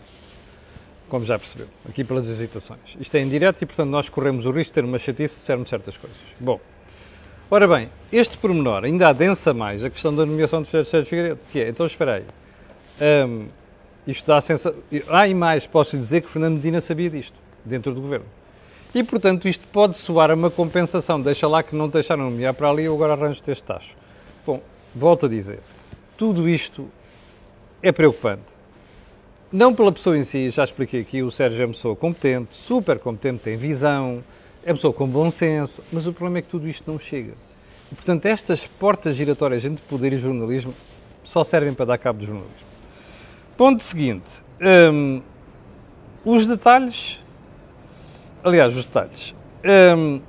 Como 1.09 1.25
já 1.25 1.37
percebeu, 1.37 1.67
aqui 1.89 2.03
pelas 2.03 2.27
hesitações. 2.27 2.95
Isto 2.99 3.15
é 3.15 3.19
em 3.19 3.27
direto 3.27 3.61
e, 3.61 3.65
portanto, 3.65 3.89
nós 3.89 4.07
corremos 4.07 4.45
o 4.45 4.51
risco 4.51 4.71
de 4.71 4.75
ter 4.75 4.85
uma 4.85 4.97
chatice 4.97 5.33
se 5.33 5.39
dissermos 5.41 5.69
certas 5.69 5.97
coisas. 5.97 6.17
Bom, 6.39 6.59
ora 7.49 7.67
bem, 7.67 7.89
este 8.13 8.37
pormenor 8.37 8.85
ainda 8.85 9.09
adensa 9.09 9.53
mais 9.53 9.83
a 9.83 9.89
questão 9.89 10.15
da 10.15 10.25
nomeação 10.25 10.61
de 10.61 10.69
Sérgio 10.69 11.05
Figueiredo, 11.05 11.39
que 11.51 11.59
é, 11.59 11.67
então 11.67 11.85
espera 11.85 12.15
aí, 12.15 12.25
um, 13.27 13.47
isto 14.07 14.25
dá 14.25 14.37
a 14.37 14.41
sensação. 14.41 14.79
Ah, 15.09 15.27
e 15.27 15.33
mais, 15.33 15.67
posso 15.67 15.97
dizer 15.97 16.21
que 16.21 16.29
Fernando 16.29 16.55
Medina 16.55 16.79
sabia 16.79 17.09
disto, 17.09 17.37
dentro 17.65 17.93
do 17.93 17.99
governo. 17.99 18.25
E, 18.93 19.03
portanto, 19.03 19.47
isto 19.47 19.67
pode 19.67 19.97
soar 19.97 20.31
a 20.31 20.35
uma 20.35 20.51
compensação. 20.51 21.21
Deixa 21.21 21.47
lá 21.47 21.63
que 21.63 21.75
não 21.75 21.87
deixaram 21.87 22.25
nomear 22.25 22.53
para 22.53 22.69
ali, 22.69 22.83
eu 22.83 22.93
agora 22.93 23.13
arranjo 23.13 23.41
este 23.47 23.63
tacho. 23.63 23.95
Bom, 24.45 24.61
volto 24.93 25.25
a 25.25 25.29
dizer, 25.29 25.59
tudo 26.17 26.47
isto 26.47 26.89
é 27.81 27.91
preocupante. 27.91 28.43
Não 29.51 29.73
pela 29.73 29.91
pessoa 29.91 30.17
em 30.17 30.23
si, 30.23 30.49
já 30.49 30.63
expliquei 30.63 31.01
aqui, 31.01 31.21
o 31.21 31.29
Sérgio 31.29 31.63
é 31.63 31.65
uma 31.65 31.73
pessoa 31.73 31.95
competente, 31.95 32.55
super 32.55 32.97
competente, 32.99 33.43
tem 33.43 33.57
visão, 33.57 34.23
é 34.63 34.69
uma 34.69 34.75
pessoa 34.75 34.93
com 34.93 35.07
bom 35.07 35.29
senso, 35.29 35.83
mas 35.91 36.07
o 36.07 36.13
problema 36.13 36.37
é 36.37 36.41
que 36.41 36.47
tudo 36.47 36.67
isto 36.67 36.89
não 36.89 36.97
chega. 36.97 37.33
E, 37.91 37.95
portanto, 37.95 38.25
estas 38.27 38.65
portas 38.65 39.15
giratórias 39.15 39.65
entre 39.65 39.83
poder 39.85 40.13
e 40.13 40.17
jornalismo 40.17 40.73
só 41.23 41.43
servem 41.43 41.73
para 41.73 41.85
dar 41.85 41.97
cabo 41.97 42.19
do 42.19 42.25
jornalismo. 42.25 42.67
Ponto 43.57 43.83
seguinte. 43.83 44.41
Um, 44.61 45.21
os 46.23 46.45
detalhes. 46.45 47.21
Aliás, 48.43 48.75
os 48.77 48.85
detalhes. 48.85 49.35
Um, 49.97 50.21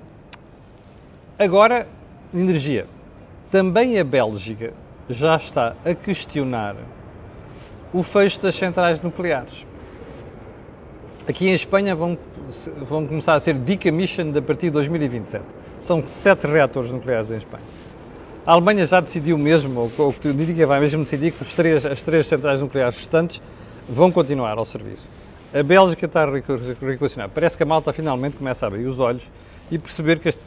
agora 1.39 1.87
energia. 2.35 2.87
Também 3.51 4.01
a 4.01 4.05
Bélgica 4.05 4.73
já 5.09 5.37
está 5.37 5.77
a 5.85 5.95
questionar 5.95 6.77
o 7.93 8.03
fecho 8.03 8.41
das 8.41 8.55
centrais 8.55 9.01
nucleares. 9.01 9.67
Aqui 11.29 11.49
em 11.49 11.55
Espanha 11.55 11.95
vão, 11.95 12.19
vão 12.79 13.07
começar 13.07 13.35
a 13.35 13.41
ser 13.41 13.55
decommissioned 13.55 14.37
a 14.37 14.43
partir 14.43 14.67
de 14.67 14.73
2027. 14.73 15.45
São 15.81 16.05
sete 16.07 16.47
reatores 16.47 16.91
nucleares 16.91 17.31
em 17.31 17.37
Espanha. 17.37 17.65
A 18.45 18.53
Alemanha 18.53 18.85
já 18.87 18.99
decidiu 18.99 19.39
mesmo, 19.39 19.93
ou 19.97 20.13
que 20.13 20.33
que 20.33 20.67
vai 20.67 20.81
mesmo 20.81 21.05
decidir, 21.05 21.31
que 21.33 21.43
os 21.43 21.53
três, 21.53 21.87
as 21.87 22.03
três 22.03 22.27
centrais 22.27 22.61
nucleares 22.61 22.97
restantes 22.97 23.41
vão 23.89 24.11
continuar 24.11 24.59
ao 24.59 24.65
serviço. 24.65 25.07
A 25.55 25.63
Bélgica 25.63 26.07
está 26.07 26.25
a 26.25 26.31
recondicionar. 26.31 27.29
Parece 27.29 27.57
que 27.57 27.63
a 27.63 27.67
malta 27.67 27.93
finalmente 27.93 28.37
começa 28.37 28.65
a 28.65 28.69
abrir 28.69 28.87
os 28.87 28.99
olhos 28.99 29.31
e 29.71 29.79
perceber 29.79 30.19
que 30.19 30.29
as 30.29 30.39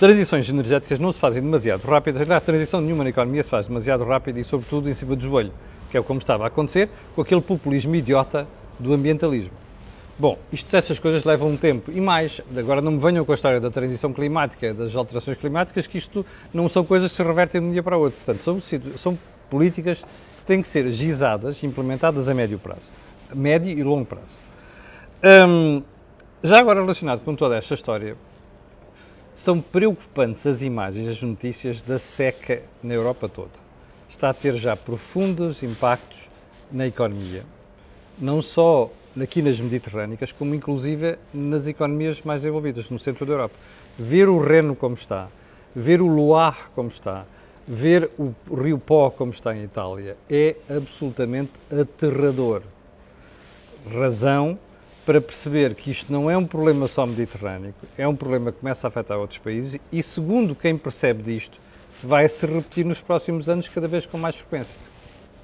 transições 0.00 0.48
energéticas 0.48 0.98
não 0.98 1.12
se 1.12 1.18
fazem 1.18 1.42
demasiado 1.42 1.82
rápidas. 1.82 2.28
A 2.28 2.40
transição 2.40 2.80
nenhuma 2.80 3.04
na 3.04 3.10
economia 3.10 3.42
se 3.42 3.50
faz 3.50 3.66
demasiado 3.68 4.04
rápida 4.04 4.40
e, 4.40 4.44
sobretudo, 4.44 4.90
em 4.90 4.94
cima 4.94 5.14
do 5.14 5.22
joelho, 5.22 5.52
que 5.92 5.98
é 5.98 6.02
como 6.02 6.18
estava 6.18 6.44
a 6.44 6.46
acontecer 6.46 6.88
com 7.14 7.20
aquele 7.20 7.42
populismo 7.42 7.94
idiota 7.94 8.48
do 8.78 8.94
ambientalismo. 8.94 9.52
Bom, 10.18 10.38
isto, 10.50 10.74
essas 10.74 10.98
coisas 10.98 11.22
levam 11.24 11.50
um 11.50 11.56
tempo 11.56 11.92
e 11.92 12.00
mais. 12.00 12.40
Agora 12.56 12.80
não 12.80 12.92
me 12.92 12.98
venham 12.98 13.24
com 13.24 13.32
a 13.32 13.34
história 13.34 13.60
da 13.60 13.70
transição 13.70 14.12
climática, 14.12 14.72
das 14.72 14.96
alterações 14.96 15.36
climáticas, 15.36 15.86
que 15.86 15.98
isto 15.98 16.24
não 16.52 16.68
são 16.68 16.82
coisas 16.84 17.10
que 17.10 17.16
se 17.16 17.22
revertem 17.22 17.60
de 17.60 17.66
um 17.66 17.72
dia 17.72 17.82
para 17.82 17.96
o 17.96 18.00
outro. 18.00 18.18
Portanto, 18.24 18.42
são, 18.42 18.80
são 18.96 19.18
políticas 19.50 20.02
que 20.02 20.46
têm 20.46 20.62
que 20.62 20.68
ser 20.68 20.90
gizadas, 20.92 21.62
implementadas 21.62 22.28
a 22.28 22.34
médio 22.34 22.58
prazo, 22.58 22.88
médio 23.34 23.70
e 23.70 23.82
longo 23.82 24.06
prazo. 24.06 24.38
Hum, 25.22 25.82
já 26.42 26.58
agora 26.58 26.80
relacionado 26.80 27.20
com 27.20 27.36
toda 27.36 27.56
esta 27.56 27.74
história, 27.74 28.16
são 29.34 29.60
preocupantes 29.60 30.46
as 30.46 30.62
imagens, 30.62 31.08
as 31.08 31.22
notícias 31.22 31.82
da 31.82 31.98
seca 31.98 32.62
na 32.82 32.94
Europa 32.94 33.28
toda. 33.28 33.61
Está 34.12 34.28
a 34.28 34.34
ter 34.34 34.54
já 34.56 34.76
profundos 34.76 35.62
impactos 35.62 36.28
na 36.70 36.86
economia, 36.86 37.44
não 38.18 38.42
só 38.42 38.92
aqui 39.20 39.40
nas 39.40 39.58
mediterrânicas, 39.58 40.30
como 40.30 40.54
inclusive 40.54 41.16
nas 41.32 41.66
economias 41.66 42.20
mais 42.20 42.42
desenvolvidas, 42.42 42.90
no 42.90 42.98
centro 42.98 43.24
da 43.24 43.32
Europa. 43.32 43.54
Ver 43.98 44.28
o 44.28 44.38
Reno 44.38 44.76
como 44.76 44.94
está, 44.94 45.28
ver 45.74 46.02
o 46.02 46.06
Loire 46.06 46.58
como 46.74 46.88
está, 46.88 47.24
ver 47.66 48.10
o 48.18 48.34
Rio 48.54 48.78
Pó 48.78 49.10
como 49.10 49.32
está 49.32 49.56
em 49.56 49.64
Itália, 49.64 50.14
é 50.28 50.56
absolutamente 50.68 51.52
aterrador. 51.70 52.62
Razão 53.90 54.58
para 55.06 55.22
perceber 55.22 55.74
que 55.74 55.90
isto 55.90 56.12
não 56.12 56.30
é 56.30 56.36
um 56.36 56.46
problema 56.46 56.86
só 56.86 57.06
mediterrâneo, 57.06 57.74
é 57.96 58.06
um 58.06 58.14
problema 58.14 58.52
que 58.52 58.58
começa 58.58 58.86
a 58.86 58.88
afetar 58.88 59.18
outros 59.18 59.38
países 59.38 59.80
e, 59.90 60.02
segundo 60.02 60.54
quem 60.54 60.76
percebe 60.76 61.22
disto, 61.22 61.58
vai 62.02 62.28
se 62.28 62.44
repetir 62.46 62.84
nos 62.84 63.00
próximos 63.00 63.48
anos 63.48 63.68
cada 63.68 63.86
vez 63.86 64.06
com 64.06 64.18
mais 64.18 64.36
frequência. 64.36 64.74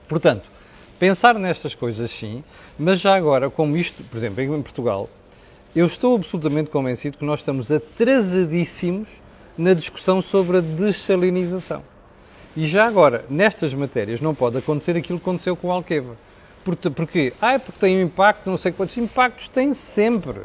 Portanto, 0.09 0.51
pensar 0.99 1.35
nestas 1.35 1.75
coisas 1.75 2.11
sim, 2.11 2.43
mas 2.79 3.01
já 3.01 3.15
agora, 3.15 3.51
como 3.51 3.77
isto, 3.77 4.03
por 4.05 4.17
exemplo, 4.17 4.43
em 4.43 4.63
Portugal, 4.63 5.09
eu 5.77 5.87
estou 5.87 6.17
absolutamente 6.17 6.71
convencido 6.71 7.19
que 7.19 7.25
nós 7.25 7.41
estamos 7.41 7.71
atrasadíssimos 7.71 9.09
na 9.57 9.75
discussão 9.75 10.23
sobre 10.23 10.59
a 10.59 10.61
dessalinização. 10.61 11.83
E 12.57 12.67
já 12.67 12.87
agora, 12.87 13.25
nestas 13.29 13.75
matérias, 13.75 14.21
não 14.21 14.35
pode 14.35 14.59
acontecer 14.59 14.97
aquilo 14.97 15.19
que 15.19 15.25
aconteceu 15.25 15.55
com 15.55 15.69
o 15.69 15.73
Alqueva. 15.73 16.17
Porquê? 16.65 17.33
Ah, 17.41 17.53
é 17.53 17.59
porque 17.59 17.79
tem 17.79 17.99
um 17.99 18.03
impacto, 18.03 18.51
não 18.51 18.57
sei 18.57 18.73
quantos 18.73 18.97
impactos 18.97 19.49
tem 19.49 19.73
sempre. 19.73 20.41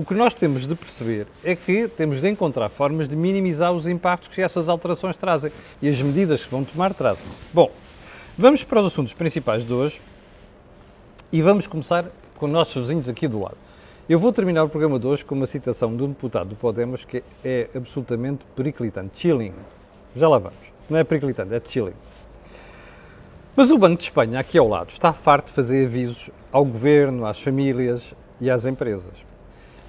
O 0.00 0.04
que 0.04 0.14
nós 0.14 0.32
temos 0.32 0.66
de 0.66 0.74
perceber 0.74 1.26
é 1.44 1.54
que 1.54 1.86
temos 1.86 2.22
de 2.22 2.28
encontrar 2.30 2.70
formas 2.70 3.06
de 3.06 3.14
minimizar 3.14 3.70
os 3.72 3.86
impactos 3.86 4.28
que 4.28 4.40
essas 4.40 4.66
alterações 4.66 5.14
trazem 5.14 5.52
e 5.82 5.88
as 5.90 6.00
medidas 6.00 6.44
que 6.44 6.50
vão 6.50 6.64
tomar 6.64 6.94
trazem. 6.94 7.26
Bom, 7.52 7.70
Vamos 8.40 8.64
para 8.64 8.80
os 8.80 8.86
assuntos 8.86 9.12
principais 9.12 9.66
de 9.66 9.72
hoje 9.74 10.00
e 11.30 11.42
vamos 11.42 11.66
começar 11.66 12.06
com 12.38 12.46
os 12.46 12.52
nossos 12.52 12.84
vizinhos 12.84 13.06
aqui 13.06 13.28
do 13.28 13.38
lado. 13.38 13.58
Eu 14.08 14.18
vou 14.18 14.32
terminar 14.32 14.64
o 14.64 14.68
programa 14.70 14.98
de 14.98 15.06
hoje 15.06 15.22
com 15.22 15.34
uma 15.34 15.46
citação 15.46 15.94
de 15.94 16.02
um 16.02 16.08
deputado 16.08 16.48
do 16.48 16.56
Podemos 16.56 17.04
que 17.04 17.22
é 17.44 17.68
absolutamente 17.74 18.46
periclitante. 18.56 19.20
Chilling. 19.20 19.52
Já 20.16 20.26
lá 20.26 20.38
vamos. 20.38 20.72
Não 20.88 20.96
é 20.96 21.04
periclitante, 21.04 21.52
é 21.52 21.60
chilling. 21.62 21.92
Mas 23.54 23.70
o 23.70 23.76
Banco 23.76 23.98
de 23.98 24.04
Espanha, 24.04 24.40
aqui 24.40 24.56
ao 24.56 24.68
lado, 24.68 24.88
está 24.88 25.12
farto 25.12 25.48
de 25.48 25.52
fazer 25.52 25.84
avisos 25.84 26.30
ao 26.50 26.64
governo, 26.64 27.26
às 27.26 27.42
famílias 27.42 28.14
e 28.40 28.48
às 28.48 28.64
empresas. 28.64 29.29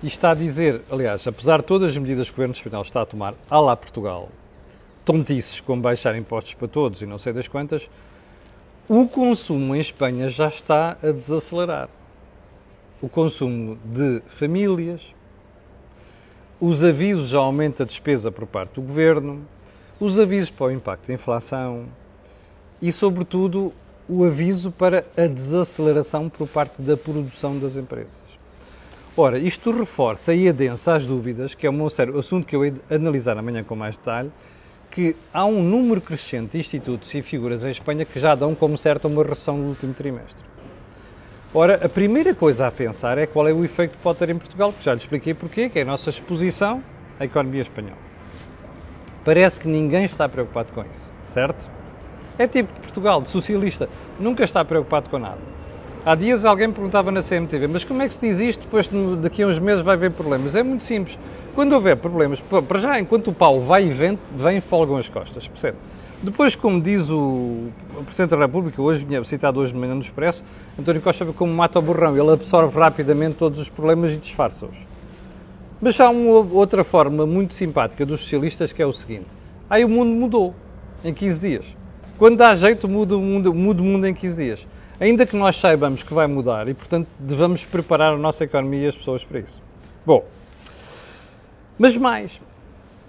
E 0.03 0.07
está 0.07 0.31
a 0.31 0.33
dizer, 0.33 0.81
aliás, 0.89 1.27
apesar 1.27 1.59
de 1.59 1.65
todas 1.65 1.91
as 1.91 1.97
medidas 1.97 2.27
que 2.27 2.33
o 2.33 2.35
governo 2.35 2.55
espanhol 2.55 2.81
está 2.81 3.03
a 3.03 3.05
tomar, 3.05 3.35
à 3.47 3.59
lá 3.59 3.75
Portugal, 3.75 4.29
tontices 5.05 5.61
como 5.61 5.79
baixar 5.79 6.15
impostos 6.15 6.55
para 6.55 6.67
todos 6.67 7.03
e 7.03 7.05
não 7.05 7.19
sei 7.19 7.33
das 7.33 7.47
quantas, 7.47 7.87
o 8.89 9.07
consumo 9.07 9.75
em 9.75 9.79
Espanha 9.79 10.27
já 10.27 10.47
está 10.47 10.97
a 11.03 11.11
desacelerar. 11.11 11.87
O 12.99 13.07
consumo 13.07 13.77
de 13.85 14.23
famílias, 14.27 15.01
os 16.59 16.83
avisos 16.83 17.29
já 17.29 17.37
aumento 17.37 17.79
da 17.79 17.85
despesa 17.85 18.31
por 18.31 18.47
parte 18.47 18.75
do 18.75 18.81
governo, 18.81 19.45
os 19.99 20.19
avisos 20.19 20.49
para 20.49 20.65
o 20.65 20.71
impacto 20.71 21.07
da 21.07 21.13
inflação 21.13 21.85
e, 22.81 22.91
sobretudo, 22.91 23.71
o 24.09 24.23
aviso 24.23 24.71
para 24.71 25.05
a 25.15 25.27
desaceleração 25.27 26.27
por 26.27 26.47
parte 26.47 26.81
da 26.81 26.97
produção 26.97 27.59
das 27.59 27.77
empresas. 27.77 28.30
Ora, 29.15 29.37
isto 29.37 29.71
reforça 29.71 30.33
e 30.33 30.47
adensa 30.47 30.93
as 30.93 31.05
dúvidas, 31.05 31.53
que 31.53 31.67
é 31.67 31.69
um 31.69 31.89
sério 31.89 32.17
assunto 32.17 32.47
que 32.47 32.55
eu 32.55 32.63
hei 32.63 32.71
de 32.71 32.81
analisar 32.89 33.37
amanhã 33.37 33.61
com 33.61 33.75
mais 33.75 33.97
detalhe, 33.97 34.31
que 34.89 35.17
há 35.33 35.45
um 35.45 35.61
número 35.61 35.99
crescente 35.99 36.51
de 36.51 36.59
institutos 36.59 37.13
e 37.13 37.21
figuras 37.21 37.65
em 37.65 37.71
Espanha 37.71 38.05
que 38.05 38.17
já 38.21 38.35
dão 38.35 38.55
como 38.55 38.77
certa 38.77 39.09
uma 39.09 39.21
recessão 39.21 39.57
no 39.57 39.67
último 39.67 39.93
trimestre. 39.93 40.45
Ora, 41.53 41.85
a 41.85 41.89
primeira 41.89 42.33
coisa 42.33 42.67
a 42.67 42.71
pensar 42.71 43.17
é 43.17 43.25
qual 43.25 43.49
é 43.49 43.53
o 43.53 43.65
efeito 43.65 43.97
que 43.97 44.01
pode 44.01 44.17
ter 44.17 44.29
em 44.29 44.37
Portugal, 44.37 44.71
que 44.71 44.81
já 44.81 44.93
lhe 44.93 44.99
expliquei 45.01 45.33
porquê, 45.33 45.67
que 45.67 45.79
é 45.79 45.81
a 45.81 45.85
nossa 45.85 46.09
exposição 46.09 46.81
à 47.19 47.25
economia 47.25 47.63
espanhola. 47.63 47.97
Parece 49.25 49.59
que 49.59 49.67
ninguém 49.67 50.05
está 50.05 50.29
preocupado 50.29 50.71
com 50.71 50.81
isso, 50.81 51.11
certo? 51.25 51.67
É 52.39 52.47
tipo 52.47 52.71
Portugal, 52.79 53.21
de 53.21 53.27
socialista, 53.27 53.89
nunca 54.17 54.45
está 54.45 54.63
preocupado 54.63 55.09
com 55.09 55.19
nada. 55.19 55.60
Há 56.03 56.15
dias 56.15 56.43
alguém 56.43 56.71
perguntava 56.71 57.11
na 57.11 57.21
CMTV, 57.21 57.67
mas 57.67 57.83
como 57.83 58.01
é 58.01 58.07
que 58.07 58.15
se 58.15 58.19
diz 58.19 58.39
isto, 58.39 58.61
depois 58.61 58.89
daqui 59.21 59.43
a 59.43 59.47
uns 59.47 59.59
meses 59.59 59.83
vai 59.83 59.93
haver 59.93 60.09
problemas? 60.09 60.55
É 60.55 60.63
muito 60.63 60.83
simples. 60.83 61.19
Quando 61.53 61.73
houver 61.73 61.95
problemas, 61.95 62.41
para 62.67 62.79
já, 62.79 62.99
enquanto 62.99 63.27
o 63.27 63.33
pau 63.33 63.61
vai 63.61 63.85
e 63.85 63.91
vem, 63.91 64.17
vem 64.35 64.59
folgam 64.61 64.97
as 64.97 65.07
costas, 65.07 65.47
percebe? 65.47 65.77
Depois, 66.23 66.55
como 66.55 66.81
diz 66.81 67.07
o, 67.09 67.67
Presidente 68.05 68.31
da 68.31 68.37
República, 68.37 68.81
hoje, 68.81 69.05
citado 69.25 69.59
hoje 69.59 69.73
de 69.73 69.77
manhã 69.77 69.93
no 69.93 70.01
Expresso, 70.01 70.43
António 70.79 71.01
Costa 71.01 71.23
vê 71.23 71.33
como 71.33 71.53
mata 71.53 71.77
o 71.77 71.81
burrão, 71.83 72.17
ele 72.17 72.31
absorve 72.31 72.79
rapidamente 72.79 73.35
todos 73.35 73.59
os 73.59 73.69
problemas 73.69 74.11
e 74.11 74.17
disfarça-os. 74.17 74.85
Mas 75.79 75.99
há 75.99 76.09
uma 76.09 76.39
outra 76.53 76.83
forma 76.83 77.27
muito 77.27 77.53
simpática 77.53 78.05
dos 78.05 78.21
socialistas 78.21 78.73
que 78.73 78.81
é 78.81 78.85
o 78.85 78.93
seguinte: 78.93 79.27
aí 79.69 79.85
o 79.85 79.89
mundo 79.89 80.11
mudou 80.11 80.55
em 81.03 81.13
15 81.13 81.39
dias. 81.39 81.65
Quando 82.17 82.37
dá 82.37 82.53
jeito, 82.55 82.87
muda 82.87 83.17
o 83.17 83.21
mundo, 83.21 83.53
muda 83.53 83.81
o 83.81 83.85
mundo 83.85 84.07
em 84.07 84.13
15 84.13 84.35
dias. 84.35 84.67
Ainda 85.01 85.25
que 85.25 85.35
nós 85.35 85.59
saibamos 85.59 86.03
que 86.03 86.13
vai 86.13 86.27
mudar 86.27 86.67
e, 86.67 86.75
portanto, 86.75 87.07
devemos 87.17 87.65
preparar 87.65 88.13
a 88.13 88.17
nossa 88.17 88.43
economia 88.43 88.83
e 88.83 88.85
as 88.85 88.95
pessoas 88.95 89.23
para 89.23 89.39
isso. 89.39 89.59
Bom, 90.05 90.23
mas 91.75 91.97
mais, 91.97 92.39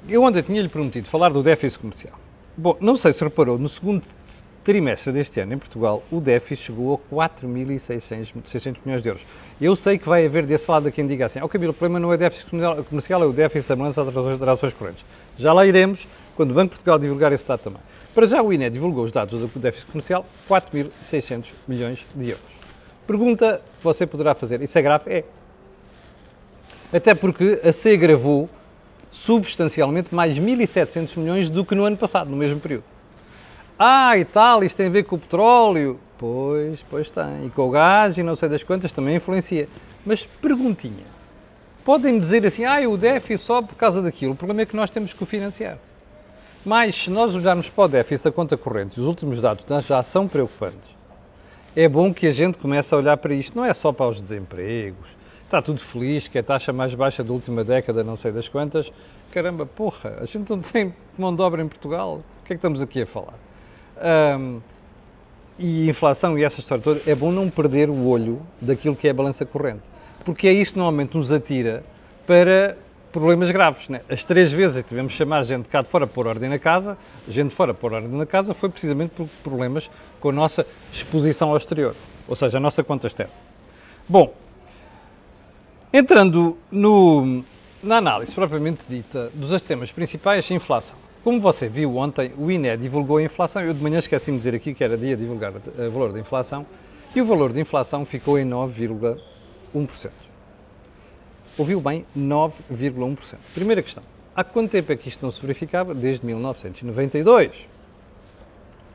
eu 0.08 0.22
ontem 0.22 0.40
tinha-lhe 0.40 0.70
prometido 0.70 1.06
falar 1.06 1.28
do 1.28 1.42
déficit 1.42 1.78
comercial. 1.80 2.14
Bom, 2.56 2.78
não 2.80 2.96
sei 2.96 3.12
se 3.12 3.22
reparou, 3.22 3.58
no 3.58 3.68
segundo 3.68 4.04
trimestre 4.64 5.12
deste 5.12 5.38
ano 5.40 5.52
em 5.52 5.58
Portugal, 5.58 6.02
o 6.10 6.18
déficit 6.18 6.68
chegou 6.68 6.94
a 6.94 7.14
4.600 7.14 8.76
milhões 8.86 9.02
de 9.02 9.08
euros. 9.10 9.26
Eu 9.60 9.76
sei 9.76 9.98
que 9.98 10.08
vai 10.08 10.24
haver 10.24 10.46
desse 10.46 10.70
lado 10.70 10.90
quem 10.90 11.06
diga 11.06 11.26
assim, 11.26 11.40
oh, 11.42 11.48
Camilo, 11.48 11.72
o 11.72 11.74
problema 11.74 12.00
não 12.00 12.10
é 12.10 12.16
déficit 12.16 12.48
comercial, 12.88 13.22
é 13.22 13.26
o 13.26 13.34
déficit 13.34 13.68
da 13.68 13.76
balança 13.76 14.02
das 14.02 14.40
relações 14.40 14.72
correntes. 14.72 15.04
Já 15.36 15.52
lá 15.52 15.66
iremos 15.66 16.08
quando 16.36 16.52
o 16.52 16.54
Banco 16.54 16.70
de 16.70 16.76
Portugal 16.76 16.98
divulgar 16.98 17.32
esse 17.32 17.46
dado 17.46 17.60
também. 17.60 17.82
Para 18.14 18.26
já 18.26 18.42
o 18.42 18.52
INE 18.52 18.68
divulgou 18.68 19.04
os 19.04 19.12
dados 19.12 19.40
do 19.40 19.58
déficit 19.58 19.90
comercial, 19.90 20.26
4.600 20.48 21.46
milhões 21.66 22.04
de 22.14 22.30
euros. 22.30 22.44
Pergunta 23.06 23.62
que 23.78 23.84
você 23.84 24.06
poderá 24.06 24.34
fazer, 24.34 24.60
isso 24.60 24.78
é 24.78 24.82
grave? 24.82 25.10
É. 25.10 25.24
Até 26.92 27.14
porque 27.14 27.60
a 27.64 27.72
C 27.72 27.96
gravou 27.96 28.50
substancialmente 29.10 30.14
mais 30.14 30.38
1.700 30.38 31.16
milhões 31.18 31.50
do 31.50 31.64
que 31.64 31.74
no 31.74 31.84
ano 31.84 31.96
passado, 31.96 32.30
no 32.30 32.36
mesmo 32.36 32.60
período. 32.60 32.84
Ah, 33.78 34.16
e 34.18 34.24
tal, 34.24 34.62
isto 34.62 34.76
tem 34.76 34.86
a 34.86 34.90
ver 34.90 35.04
com 35.04 35.16
o 35.16 35.18
petróleo. 35.18 35.98
Pois, 36.18 36.84
pois 36.88 37.10
tem. 37.10 37.46
E 37.46 37.50
com 37.50 37.68
o 37.68 37.70
gás 37.70 38.16
e 38.16 38.22
não 38.22 38.36
sei 38.36 38.48
das 38.48 38.62
quantas 38.62 38.92
também 38.92 39.16
influencia. 39.16 39.68
Mas 40.04 40.24
perguntinha. 40.40 41.04
Podem-me 41.84 42.20
dizer 42.20 42.46
assim, 42.46 42.64
ah, 42.64 42.78
o 42.88 42.96
déficit 42.96 43.44
só 43.44 43.60
por 43.62 43.74
causa 43.74 44.00
daquilo. 44.00 44.34
O 44.34 44.36
problema 44.36 44.62
é 44.62 44.66
que 44.66 44.76
nós 44.76 44.88
temos 44.88 45.12
que 45.12 45.22
o 45.22 45.26
financiar. 45.26 45.78
Mas, 46.64 46.94
se 46.94 47.10
nós 47.10 47.34
olharmos 47.34 47.68
para 47.68 47.84
o 47.84 47.88
déficit 47.88 48.24
da 48.24 48.32
conta 48.32 48.56
corrente, 48.56 49.00
os 49.00 49.06
últimos 49.06 49.40
dados 49.40 49.64
já 49.86 50.02
são 50.02 50.28
preocupantes. 50.28 50.92
É 51.74 51.88
bom 51.88 52.12
que 52.14 52.26
a 52.26 52.30
gente 52.30 52.58
comece 52.58 52.94
a 52.94 52.98
olhar 52.98 53.16
para 53.16 53.34
isto. 53.34 53.56
Não 53.56 53.64
é 53.64 53.74
só 53.74 53.92
para 53.92 54.08
os 54.08 54.20
desempregos, 54.20 55.08
está 55.44 55.60
tudo 55.60 55.80
feliz, 55.80 56.28
que 56.28 56.38
é 56.38 56.40
a 56.40 56.44
taxa 56.44 56.72
mais 56.72 56.94
baixa 56.94 57.22
da 57.22 57.32
última 57.32 57.62
década, 57.64 58.02
não 58.04 58.16
sei 58.16 58.32
das 58.32 58.48
quantas, 58.48 58.92
caramba, 59.30 59.66
porra, 59.66 60.18
a 60.20 60.24
gente 60.24 60.48
não 60.48 60.60
tem 60.60 60.94
mão 61.18 61.34
de 61.34 61.42
obra 61.42 61.62
em 61.62 61.68
Portugal, 61.68 62.22
o 62.42 62.46
que 62.46 62.52
é 62.52 62.54
que 62.54 62.58
estamos 62.58 62.80
aqui 62.80 63.02
a 63.02 63.06
falar? 63.06 63.34
E 65.58 65.88
inflação 65.88 66.38
e 66.38 66.44
essa 66.44 66.60
história 66.60 66.82
toda, 66.82 67.02
é 67.06 67.14
bom 67.14 67.30
não 67.30 67.50
perder 67.50 67.90
o 67.90 68.06
olho 68.06 68.40
daquilo 68.60 68.96
que 68.96 69.06
é 69.06 69.10
a 69.10 69.14
balança 69.14 69.44
corrente, 69.44 69.82
porque 70.24 70.48
é 70.48 70.52
isso 70.52 70.72
que 70.72 70.78
normalmente 70.78 71.16
nos 71.16 71.30
atira 71.30 71.84
para 72.26 72.76
problemas 73.12 73.50
graves. 73.50 73.88
Né? 73.88 74.00
As 74.08 74.24
três 74.24 74.50
vezes 74.50 74.82
que 74.82 74.88
tivemos 74.88 75.12
chamar 75.12 75.44
gente 75.44 75.68
cá 75.68 75.82
de 75.82 75.88
fora 75.88 76.06
por 76.06 76.26
ordem 76.26 76.48
na 76.48 76.58
casa, 76.58 76.96
gente 77.28 77.50
de 77.50 77.54
fora 77.54 77.74
por 77.74 77.92
ordem 77.92 78.10
na 78.10 78.26
casa, 78.26 78.54
foi 78.54 78.68
precisamente 78.68 79.10
por 79.10 79.28
problemas 79.44 79.90
com 80.20 80.30
a 80.30 80.32
nossa 80.32 80.66
exposição 80.92 81.50
ao 81.50 81.56
exterior, 81.56 81.94
ou 82.26 82.34
seja, 82.34 82.58
a 82.58 82.60
nossa 82.60 82.82
conta 82.82 83.06
externa. 83.06 83.32
Bom, 84.08 84.34
entrando 85.92 86.56
no, 86.70 87.44
na 87.82 87.98
análise 87.98 88.34
propriamente 88.34 88.80
dita 88.88 89.30
dos 89.34 89.60
temas 89.62 89.92
principais, 89.92 90.50
inflação. 90.50 90.96
Como 91.22 91.38
você 91.38 91.68
viu 91.68 91.96
ontem, 91.96 92.32
o 92.36 92.50
INE 92.50 92.76
divulgou 92.76 93.18
a 93.18 93.22
inflação. 93.22 93.62
Eu 93.62 93.72
de 93.72 93.80
manhã 93.80 93.98
esqueci-me 93.98 94.38
de 94.38 94.42
dizer 94.42 94.56
aqui 94.56 94.74
que 94.74 94.82
era 94.82 94.98
dia 94.98 95.14
de 95.16 95.22
divulgar 95.22 95.52
o 95.52 95.90
valor 95.90 96.12
da 96.12 96.18
inflação. 96.18 96.66
E 97.14 97.20
o 97.20 97.24
valor 97.24 97.52
da 97.52 97.60
inflação 97.60 98.04
ficou 98.04 98.40
em 98.40 98.44
9,1%. 98.44 100.10
Ouviu 101.56 101.80
bem? 101.80 102.06
9,1%. 102.16 103.36
Primeira 103.54 103.82
questão. 103.82 104.02
Há 104.34 104.42
quanto 104.42 104.70
tempo 104.70 104.90
é 104.92 104.96
que 104.96 105.08
isto 105.08 105.22
não 105.22 105.30
se 105.30 105.40
verificava? 105.40 105.94
Desde 105.94 106.24
1992. 106.24 107.68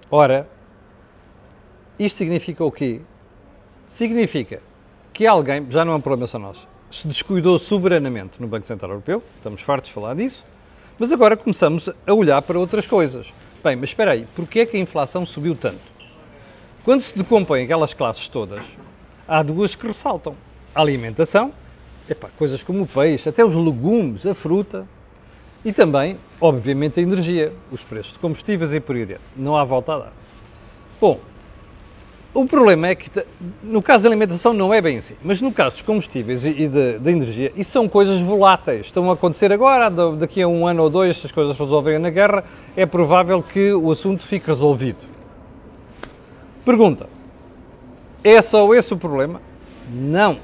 Ora, 0.09 0.47
isto 1.99 2.17
significa 2.17 2.63
o 2.63 2.71
quê? 2.71 3.01
Significa 3.87 4.61
que 5.13 5.27
alguém, 5.27 5.65
já 5.69 5.85
não 5.85 5.93
é 5.93 5.95
um 5.95 6.01
problema 6.01 6.27
só 6.27 6.39
nosso, 6.39 6.67
se 6.89 7.07
descuidou 7.07 7.59
soberanamente 7.59 8.41
no 8.41 8.47
Banco 8.47 8.65
Central 8.65 8.91
Europeu, 8.91 9.21
estamos 9.35 9.61
fartos 9.61 9.89
de 9.89 9.93
falar 9.93 10.15
disso, 10.15 10.45
mas 10.97 11.11
agora 11.11 11.37
começamos 11.37 11.89
a 11.89 12.13
olhar 12.13 12.41
para 12.41 12.57
outras 12.57 12.87
coisas. 12.87 13.33
Bem, 13.63 13.75
mas 13.75 13.89
espera 13.89 14.11
aí, 14.11 14.25
porquê 14.35 14.61
é 14.61 14.65
que 14.65 14.77
a 14.77 14.79
inflação 14.79 15.25
subiu 15.25 15.55
tanto? 15.55 15.81
Quando 16.83 17.01
se 17.01 17.17
decompõem 17.17 17.65
aquelas 17.65 17.93
classes 17.93 18.27
todas, 18.27 18.63
há 19.27 19.43
duas 19.43 19.75
que 19.75 19.85
ressaltam. 19.85 20.35
A 20.73 20.81
alimentação, 20.81 21.51
epá, 22.09 22.29
coisas 22.37 22.63
como 22.63 22.83
o 22.83 22.87
peixe, 22.87 23.29
até 23.29 23.43
os 23.43 23.55
legumes, 23.55 24.25
a 24.25 24.33
fruta, 24.33 24.87
e 25.63 25.73
também, 25.73 26.17
obviamente, 26.39 26.99
a 26.99 27.03
energia, 27.03 27.51
os 27.71 27.81
preços 27.81 28.13
de 28.13 28.19
combustíveis 28.19 28.73
e 28.73 28.79
por 28.79 28.95
aí 28.95 29.03
adiante. 29.03 29.21
Não 29.35 29.55
há 29.55 29.63
volta 29.63 29.93
a 29.93 29.99
dar. 29.99 30.13
Bom, 31.01 31.19
o 32.33 32.45
problema 32.45 32.87
é 32.87 32.95
que, 32.95 33.09
no 33.63 33.81
caso 33.81 34.03
da 34.03 34.09
alimentação, 34.09 34.53
não 34.53 34.73
é 34.73 34.79
bem 34.79 34.99
assim. 34.99 35.15
Mas 35.23 35.41
no 35.41 35.51
caso 35.51 35.71
dos 35.71 35.81
combustíveis 35.81 36.45
e 36.45 36.67
da 36.67 37.11
energia, 37.11 37.51
isso 37.55 37.71
são 37.71 37.89
coisas 37.89 38.19
voláteis. 38.19 38.85
Estão 38.85 39.09
a 39.09 39.13
acontecer 39.13 39.51
agora, 39.51 39.89
daqui 39.89 40.41
a 40.41 40.47
um 40.47 40.67
ano 40.67 40.83
ou 40.83 40.89
dois, 40.89 41.17
se 41.17 41.25
as 41.25 41.31
coisas 41.31 41.57
resolverem 41.57 41.99
na 41.99 42.11
guerra, 42.11 42.43
é 42.75 42.85
provável 42.85 43.41
que 43.41 43.73
o 43.73 43.91
assunto 43.91 44.23
fique 44.23 44.47
resolvido. 44.47 45.05
Pergunta: 46.63 47.09
é 48.23 48.41
só 48.41 48.73
esse 48.75 48.93
o 48.93 48.97
problema? 48.97 49.41
Não. 49.91 50.37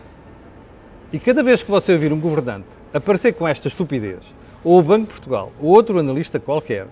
E 1.13 1.19
cada 1.19 1.43
vez 1.43 1.61
que 1.61 1.69
você 1.69 1.93
ouvir 1.93 2.11
um 2.11 2.19
governante 2.19 2.65
aparecer 2.91 3.33
com 3.33 3.47
esta 3.47 3.67
estupidez, 3.67 4.19
ou 4.63 4.79
o 4.79 4.81
Banco 4.81 5.05
de 5.05 5.11
Portugal, 5.11 5.51
ou 5.61 5.69
outro 5.69 5.99
analista 5.99 6.39
qualquer, 6.39 6.87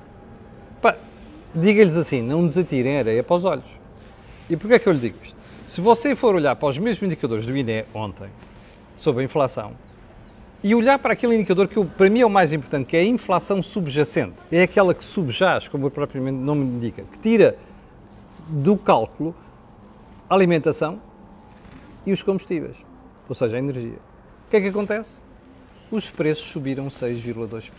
diga-lhes 1.55 1.95
assim: 1.95 2.21
não 2.21 2.43
nos 2.43 2.55
atirem 2.55 2.99
areia 2.99 3.23
para 3.23 3.35
os 3.35 3.43
olhos. 3.43 3.65
E 4.47 4.55
porquê 4.55 4.75
é 4.75 4.79
que 4.79 4.87
eu 4.87 4.93
lhe 4.93 4.99
digo 4.99 5.17
isto? 5.23 5.35
Se 5.67 5.81
você 5.81 6.15
for 6.15 6.35
olhar 6.35 6.55
para 6.55 6.69
os 6.69 6.77
mesmos 6.77 7.01
indicadores 7.01 7.47
do 7.47 7.57
INE 7.57 7.83
ontem, 7.95 8.27
sobre 8.95 9.23
a 9.23 9.25
inflação, 9.25 9.71
e 10.63 10.75
olhar 10.75 10.99
para 10.99 11.13
aquele 11.13 11.33
indicador 11.33 11.67
que 11.67 11.83
para 11.83 12.07
mim 12.07 12.19
é 12.19 12.25
o 12.25 12.29
mais 12.29 12.53
importante, 12.53 12.85
que 12.85 12.95
é 12.95 12.99
a 12.99 13.05
inflação 13.05 13.63
subjacente, 13.63 14.35
é 14.51 14.61
aquela 14.61 14.93
que 14.93 15.03
subjaz, 15.03 15.67
como 15.67 15.87
o 15.87 15.91
próprio 15.91 16.21
nome 16.31 16.63
indica, 16.63 17.03
que 17.11 17.17
tira 17.17 17.57
do 18.47 18.77
cálculo 18.77 19.33
a 20.29 20.35
alimentação 20.35 21.01
e 22.05 22.11
os 22.11 22.21
combustíveis, 22.21 22.75
ou 23.27 23.33
seja, 23.33 23.55
a 23.55 23.59
energia. 23.59 24.10
Que 24.51 24.57
é 24.57 24.61
que 24.61 24.67
acontece? 24.67 25.09
Os 25.89 26.11
preços 26.11 26.45
subiram 26.45 26.87
6,2%. 26.89 27.71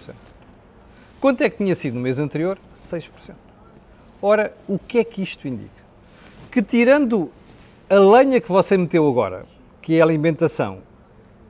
Quanto 1.21 1.43
é 1.43 1.49
que 1.49 1.59
tinha 1.59 1.77
sido 1.77 1.95
no 1.95 2.01
mês 2.01 2.19
anterior? 2.19 2.59
6%. 2.77 3.11
Ora, 4.21 4.53
o 4.67 4.77
que 4.77 4.99
é 4.99 5.05
que 5.05 5.23
isto 5.23 5.47
indica? 5.47 5.83
que 6.53 6.61
tirando 6.61 7.31
a 7.89 7.99
lenha 7.99 8.39
que 8.39 8.49
você 8.49 8.77
meteu 8.77 9.09
agora, 9.09 9.47
que 9.81 9.97
é 9.97 10.03
a 10.03 10.05
alimentação 10.05 10.81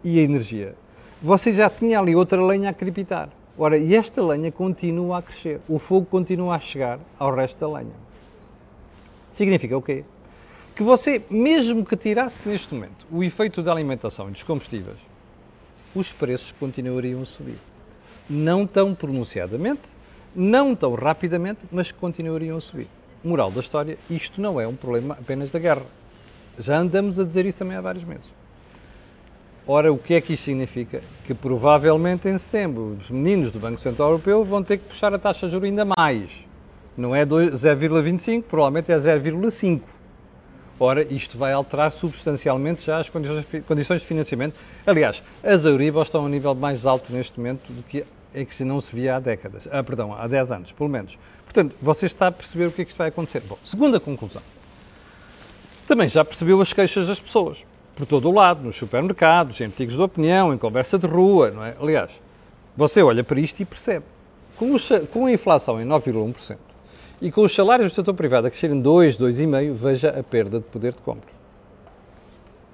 e 0.05 0.21
a 0.21 0.23
energia, 0.23 0.77
você 1.21 1.53
já 1.53 1.69
tinha 1.69 1.99
ali 1.99 2.15
outra 2.15 2.41
lenha 2.41 2.71
a 2.71 2.73
crepitar. 2.73 3.29
Ora, 3.59 3.77
e 3.77 3.97
esta 3.97 4.25
lenha 4.25 4.53
continua 4.53 5.19
a 5.19 5.23
crescer, 5.23 5.61
o 5.69 5.81
fogo 5.81 6.07
continua 6.07 6.55
a 6.55 6.59
chegar 6.61 7.01
ao 7.19 7.35
resto 7.35 7.59
da 7.59 7.67
lenha. 7.67 7.97
Significa 9.33 9.77
o 9.77 9.83
quê? 9.83 10.05
Que 10.77 10.85
você, 10.85 11.21
mesmo 11.29 11.85
que 11.85 11.97
tirasse 11.97 12.49
neste 12.49 12.73
momento 12.73 13.05
o 13.11 13.25
efeito 13.25 13.61
da 13.61 13.73
alimentação 13.73 14.29
e 14.29 14.33
dos 14.33 14.45
combustíveis, 14.45 14.99
os 15.95 16.13
preços 16.13 16.53
continuariam 16.53 17.23
a 17.23 17.27
subir. 17.27 17.59
Não 18.29 18.67
tão 18.67 18.95
pronunciadamente, 18.95 19.83
não 20.35 20.75
tão 20.75 20.95
rapidamente, 20.95 21.61
mas 21.71 21.93
continuariam 21.93 22.57
a 22.57 22.61
subir 22.61 22.89
moral 23.25 23.51
da 23.51 23.61
história, 23.61 23.97
isto 24.11 24.41
não 24.41 24.61
é 24.61 24.67
um 24.67 24.75
problema 24.75 25.17
apenas 25.19 25.51
da 25.51 25.59
guerra. 25.59 25.87
Já 26.59 26.79
andamos 26.79 27.19
a 27.19 27.25
dizer 27.25 27.47
isso 27.47 27.59
também 27.59 27.77
há 27.77 27.81
vários 27.81 28.05
meses. 28.05 28.27
Ora, 29.67 29.93
o 29.93 29.99
que 29.99 30.15
é 30.15 30.21
que 30.21 30.35
isto 30.35 30.45
significa? 30.45 31.03
Que 31.25 31.33
provavelmente 31.33 32.29
em 32.29 32.37
setembro 32.37 32.97
os 33.01 33.11
meninos 33.11 33.53
do 33.53 33.61
Banco 33.61 33.81
Central 33.81 34.11
Europeu 34.11 34.45
vão 34.45 34.63
ter 34.63 34.79
que 34.79 34.89
puxar 34.89 35.15
a 35.15 35.19
taxa 35.19 35.47
de 35.47 35.53
juros 35.53 35.69
ainda 35.69 35.85
mais. 35.85 36.31
Não 36.97 37.15
é 37.15 37.25
0,25, 37.25 38.43
provavelmente 38.43 38.91
é 38.91 38.97
0,5. 38.97 39.81
Ora, 40.85 41.07
isto 41.15 41.39
vai 41.39 41.53
alterar 41.53 41.93
substancialmente 41.93 42.85
já 42.85 42.99
as 42.99 43.09
condições 43.09 44.01
de 44.01 44.07
financiamento. 44.09 44.57
Aliás, 44.85 45.23
as 45.41 45.65
Euribor 45.65 46.03
estão 46.03 46.23
a 46.23 46.25
um 46.25 46.29
nível 46.29 46.57
mais 46.57 46.85
alto 46.85 47.13
neste 47.13 47.39
momento 47.39 47.73
do 47.73 47.85
que 47.85 48.05
é 48.35 48.45
que 48.45 48.53
se 48.53 48.65
não 48.65 48.81
se 48.81 48.93
via 48.93 49.15
há 49.15 49.21
décadas, 49.21 49.69
ah, 49.71 49.81
perdão, 49.85 50.13
há 50.13 50.27
10 50.27 50.51
anos, 50.51 50.73
pelo 50.73 50.91
menos. 50.91 51.17
Portanto, 51.45 51.77
você 51.81 52.07
está 52.07 52.27
a 52.27 52.33
perceber 52.33 52.67
o 52.67 52.73
que 52.73 52.83
é 52.83 52.85
que 52.85 52.91
isto 52.91 52.99
vai 52.99 53.11
acontecer. 53.11 53.45
Bom, 53.49 53.57
segunda 53.63 54.01
conclusão. 54.01 54.43
Também 55.87 56.09
já 56.09 56.25
percebeu 56.25 56.61
as 56.61 56.73
queixas 56.73 57.07
das 57.07 57.21
pessoas, 57.21 57.65
por 57.95 58.05
todo 58.05 58.29
o 58.29 58.33
lado, 58.33 58.65
nos 58.65 58.75
supermercados, 58.75 59.61
em 59.61 59.67
artigos 59.67 59.95
de 59.95 60.03
opinião, 60.03 60.53
em 60.53 60.59
conversa 60.59 60.99
de 60.99 61.07
rua, 61.07 61.53
não 61.53 61.65
é? 61.65 61.77
Aliás, 61.81 62.11
você 62.77 63.01
olha 63.01 63.23
para 63.23 63.39
isto 63.39 63.61
e 63.61 63.65
percebe. 63.65 64.05
Com, 64.57 64.75
com 65.13 65.27
a 65.27 65.33
inflação 65.33 65.81
em 65.81 65.87
9,1% 65.87 66.57
e 67.23 67.31
com 67.31 67.43
os 67.43 67.55
salários 67.55 67.93
do 67.93 67.95
setor 67.95 68.15
privado 68.15 68.49
a 68.49 68.51
crescerem 68.51 68.81
2, 68.81 69.17
2,5%, 69.17 69.73
veja 69.73 70.11
a 70.11 70.23
perda 70.25 70.59
de 70.59 70.65
poder 70.65 70.93
de 70.93 70.99
compra. 70.99 71.31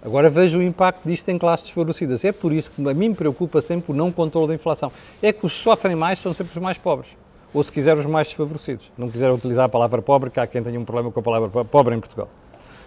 Agora 0.02 0.30
veja 0.30 0.56
o 0.56 0.62
impacto 0.62 1.06
disto 1.06 1.28
em 1.28 1.37
classes 1.37 1.66
desfavorecidas. 1.66 2.24
É 2.24 2.32
por 2.32 2.50
isso 2.50 2.70
que 2.70 2.88
a 2.88 2.94
mim 2.94 3.11
me 3.11 3.14
preocupa 3.14 3.61
sempre 3.61 3.92
o 3.92 3.94
não 3.94 4.11
controle 4.11 4.48
da 4.48 4.54
inflação. 4.54 4.90
É 5.20 5.34
que 5.34 5.44
os 5.44 5.52
que 5.52 5.62
sofrem 5.62 5.94
mais 5.94 6.18
são 6.20 6.32
sempre 6.32 6.56
os 6.56 6.62
mais 6.62 6.78
pobres. 6.78 7.11
Ou, 7.52 7.62
se 7.62 7.70
quiser, 7.70 7.98
os 7.98 8.06
mais 8.06 8.28
desfavorecidos. 8.28 8.90
Não 8.96 9.11
quiser 9.11 9.30
utilizar 9.30 9.66
a 9.66 9.68
palavra 9.68 10.00
pobre, 10.00 10.30
que 10.30 10.40
há 10.40 10.46
quem 10.46 10.62
tenha 10.62 10.80
um 10.80 10.84
problema 10.84 11.12
com 11.12 11.20
a 11.20 11.22
palavra 11.22 11.64
pobre 11.66 11.94
em 11.94 12.00
Portugal. 12.00 12.30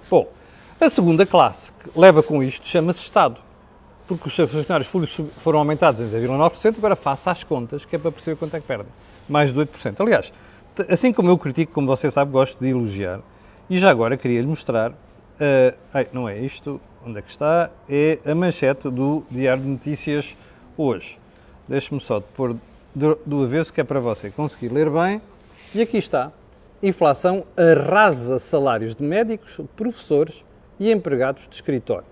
Bom, 0.09 0.27
a 0.79 0.89
segunda 0.89 1.27
classe 1.27 1.71
que 1.73 1.99
leva 1.99 2.23
com 2.23 2.41
isto 2.41 2.65
chama-se 2.65 3.01
Estado. 3.01 3.37
Porque 4.07 4.27
os 4.27 4.35
funcionários 4.35 4.89
públicos 4.89 5.19
foram 5.43 5.59
aumentados 5.59 6.01
em 6.01 6.05
0,9%, 6.05 6.77
agora 6.77 6.95
faça 6.95 7.29
as 7.29 7.43
contas, 7.43 7.85
que 7.85 7.95
é 7.95 7.99
para 7.99 8.11
perceber 8.11 8.35
quanto 8.35 8.55
é 8.55 8.59
que 8.59 8.65
perdem. 8.65 8.91
Mais 9.29 9.53
de 9.53 9.59
8%. 9.59 10.01
Aliás, 10.01 10.33
assim 10.89 11.13
como 11.13 11.29
eu 11.29 11.37
critico, 11.37 11.71
como 11.73 11.87
você 11.87 12.09
sabe, 12.09 12.31
gosto 12.31 12.59
de 12.59 12.69
elogiar. 12.69 13.19
E 13.69 13.77
já 13.77 13.89
agora 13.89 14.17
queria 14.17 14.41
lhe 14.41 14.47
mostrar. 14.47 14.91
Uh, 14.91 15.75
ai, 15.93 16.07
não 16.11 16.27
é 16.27 16.37
isto, 16.39 16.79
onde 17.05 17.19
é 17.19 17.21
que 17.21 17.31
está? 17.31 17.69
É 17.89 18.19
a 18.25 18.35
manchete 18.35 18.89
do 18.89 19.23
Diário 19.29 19.63
de 19.63 19.69
Notícias 19.69 20.35
hoje. 20.77 21.17
Deixe-me 21.67 21.99
só 21.99 22.19
pôr 22.19 22.55
do, 22.93 23.17
do 23.25 23.43
avesso, 23.43 23.73
que 23.73 23.81
é 23.81 23.83
para 23.83 23.99
você 23.99 24.29
conseguir 24.29 24.69
ler 24.69 24.89
bem. 24.89 25.21
E 25.73 25.81
aqui 25.81 25.97
está. 25.97 26.31
Inflação 26.83 27.45
arrasa 27.55 28.39
salários 28.39 28.95
de 28.95 29.03
médicos, 29.03 29.61
professores 29.75 30.43
e 30.79 30.91
empregados 30.91 31.47
de 31.47 31.55
escritório. 31.55 32.05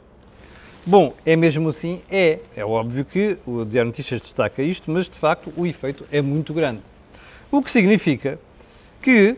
Bom, 0.86 1.14
é 1.26 1.36
mesmo 1.36 1.70
assim? 1.70 2.02
É. 2.10 2.40
É 2.56 2.64
óbvio 2.64 3.04
que 3.04 3.38
o 3.46 3.66
Diário 3.66 3.92
de 3.92 3.98
Notícias 3.98 4.22
destaca 4.22 4.62
isto, 4.62 4.90
mas 4.90 5.10
de 5.10 5.20
facto 5.20 5.52
o 5.58 5.66
efeito 5.66 6.06
é 6.12 6.22
muito 6.22 6.54
grande. 6.54 6.82
O 7.52 7.62
que 7.62 7.70
significa 7.70 8.40
que 9.02 9.38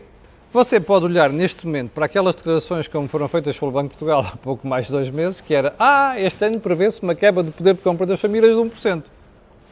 você 0.52 0.78
pode 0.78 1.06
olhar 1.06 1.30
neste 1.30 1.64
momento 1.66 1.92
para 1.92 2.04
aquelas 2.04 2.34
declarações 2.34 2.86
como 2.86 3.08
foram 3.08 3.26
feitas 3.26 3.58
pelo 3.58 3.70
Banco 3.70 3.90
de 3.90 3.94
Portugal 3.94 4.20
há 4.34 4.36
pouco 4.36 4.66
mais 4.66 4.86
de 4.86 4.92
dois 4.92 5.08
meses, 5.08 5.40
que 5.40 5.54
era, 5.54 5.74
ah, 5.78 6.20
este 6.20 6.44
ano 6.44 6.60
prevê-se 6.60 7.02
uma 7.02 7.14
quebra 7.14 7.42
de 7.42 7.50
poder 7.50 7.74
de 7.74 7.80
compra 7.80 8.04
das 8.04 8.20
famílias 8.20 8.54
de 8.54 8.60
1%. 8.60 9.02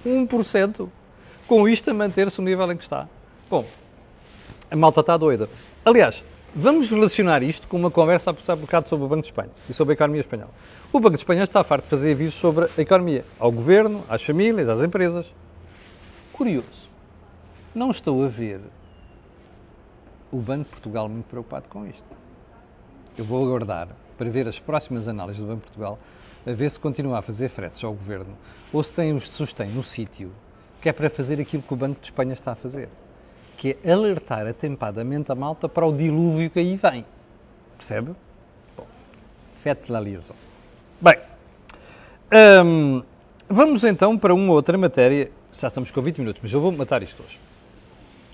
1%. 0.07 0.89
Com 1.47 1.69
isto 1.69 1.91
a 1.91 1.95
manter-se 1.95 2.39
o 2.39 2.43
nível 2.43 2.71
em 2.73 2.77
que 2.77 2.85
está. 2.85 3.07
Bom, 3.51 3.67
a 4.71 4.77
malta 4.77 5.01
está 5.01 5.17
doida. 5.17 5.51
Aliás, 5.85 6.25
vamos 6.55 6.89
relacionar 6.89 7.43
isto 7.43 7.67
com 7.67 7.77
uma 7.77 7.91
conversa 7.91 8.31
há 8.31 8.57
bocado 8.57 8.89
sobre 8.89 9.05
o 9.05 9.09
Banco 9.09 9.23
de 9.23 9.29
Espanha 9.29 9.51
e 9.69 9.75
sobre 9.75 9.93
a 9.93 9.95
economia 9.95 10.21
espanhola. 10.21 10.51
O 10.93 10.99
Banco 10.99 11.17
de 11.17 11.21
Espanha 11.21 11.43
está 11.43 11.63
farto 11.63 11.85
de 11.85 11.91
fazer 11.91 12.13
avisos 12.13 12.35
sobre 12.35 12.65
a 12.65 12.81
economia, 12.81 13.25
ao 13.39 13.53
governo, 13.53 14.03
às 14.09 14.23
famílias, 14.23 14.69
às 14.69 14.81
empresas. 14.81 15.27
curioso, 16.33 16.89
não 17.75 17.91
estou 17.91 18.25
a 18.25 18.29
ver 18.29 18.61
o 20.33 20.39
Banco 20.39 20.65
de 20.65 20.71
Portugal 20.71 21.09
muito 21.09 21.27
preocupado 21.27 21.69
com 21.69 21.87
isto. 21.87 22.05
Eu 23.17 23.25
vou 23.25 23.45
aguardar 23.45 23.89
para 24.17 24.31
ver 24.31 24.47
as 24.47 24.59
próximas 24.59 25.09
análises 25.09 25.41
do 25.41 25.49
Banco 25.49 25.61
de 25.61 25.67
Portugal, 25.67 25.99
a 26.47 26.53
ver 26.53 26.71
se 26.71 26.79
continua 26.79 27.19
a 27.19 27.23
fazer 27.23 27.49
fretes 27.49 27.83
ao 27.83 27.93
Governo 27.93 28.37
ou 28.73 28.83
se 28.83 28.93
tem 28.93 29.13
os 29.13 29.29
sustém 29.29 29.71
no 29.71 29.83
sítio, 29.83 30.31
que 30.81 30.89
é 30.89 30.93
para 30.93 31.11
fazer 31.11 31.41
aquilo 31.41 31.63
que 31.63 31.73
o 31.73 31.77
Banco 31.77 32.01
de 32.01 32.07
Espanha 32.07 32.33
está 32.33 32.53
a 32.53 32.55
fazer, 32.55 32.89
que 33.57 33.77
é 33.83 33.93
alertar 33.93 34.47
atempadamente 34.47 35.31
a 35.33 35.35
malta 35.35 35.69
para 35.69 35.87
o 35.87 35.97
dilúvio 35.97 36.51
que 36.51 36.59
aí 36.59 36.77
vem. 36.77 37.05
Percebe? 37.77 38.13
Bom, 38.77 38.87
fete 39.63 39.91
la 39.91 40.01
liaison. 40.01 40.35
Bem, 41.01 41.19
hum, 42.65 43.03
vamos 43.49 43.85
então 43.85 44.19
para 44.19 44.35
uma 44.35 44.53
outra 44.53 44.77
matéria. 44.79 45.31
Já 45.53 45.69
estamos 45.69 45.91
com 45.91 46.01
20 46.01 46.19
minutos, 46.19 46.41
mas 46.43 46.53
eu 46.53 46.61
vou 46.61 46.71
matar 46.71 47.03
isto 47.03 47.23
hoje. 47.23 47.39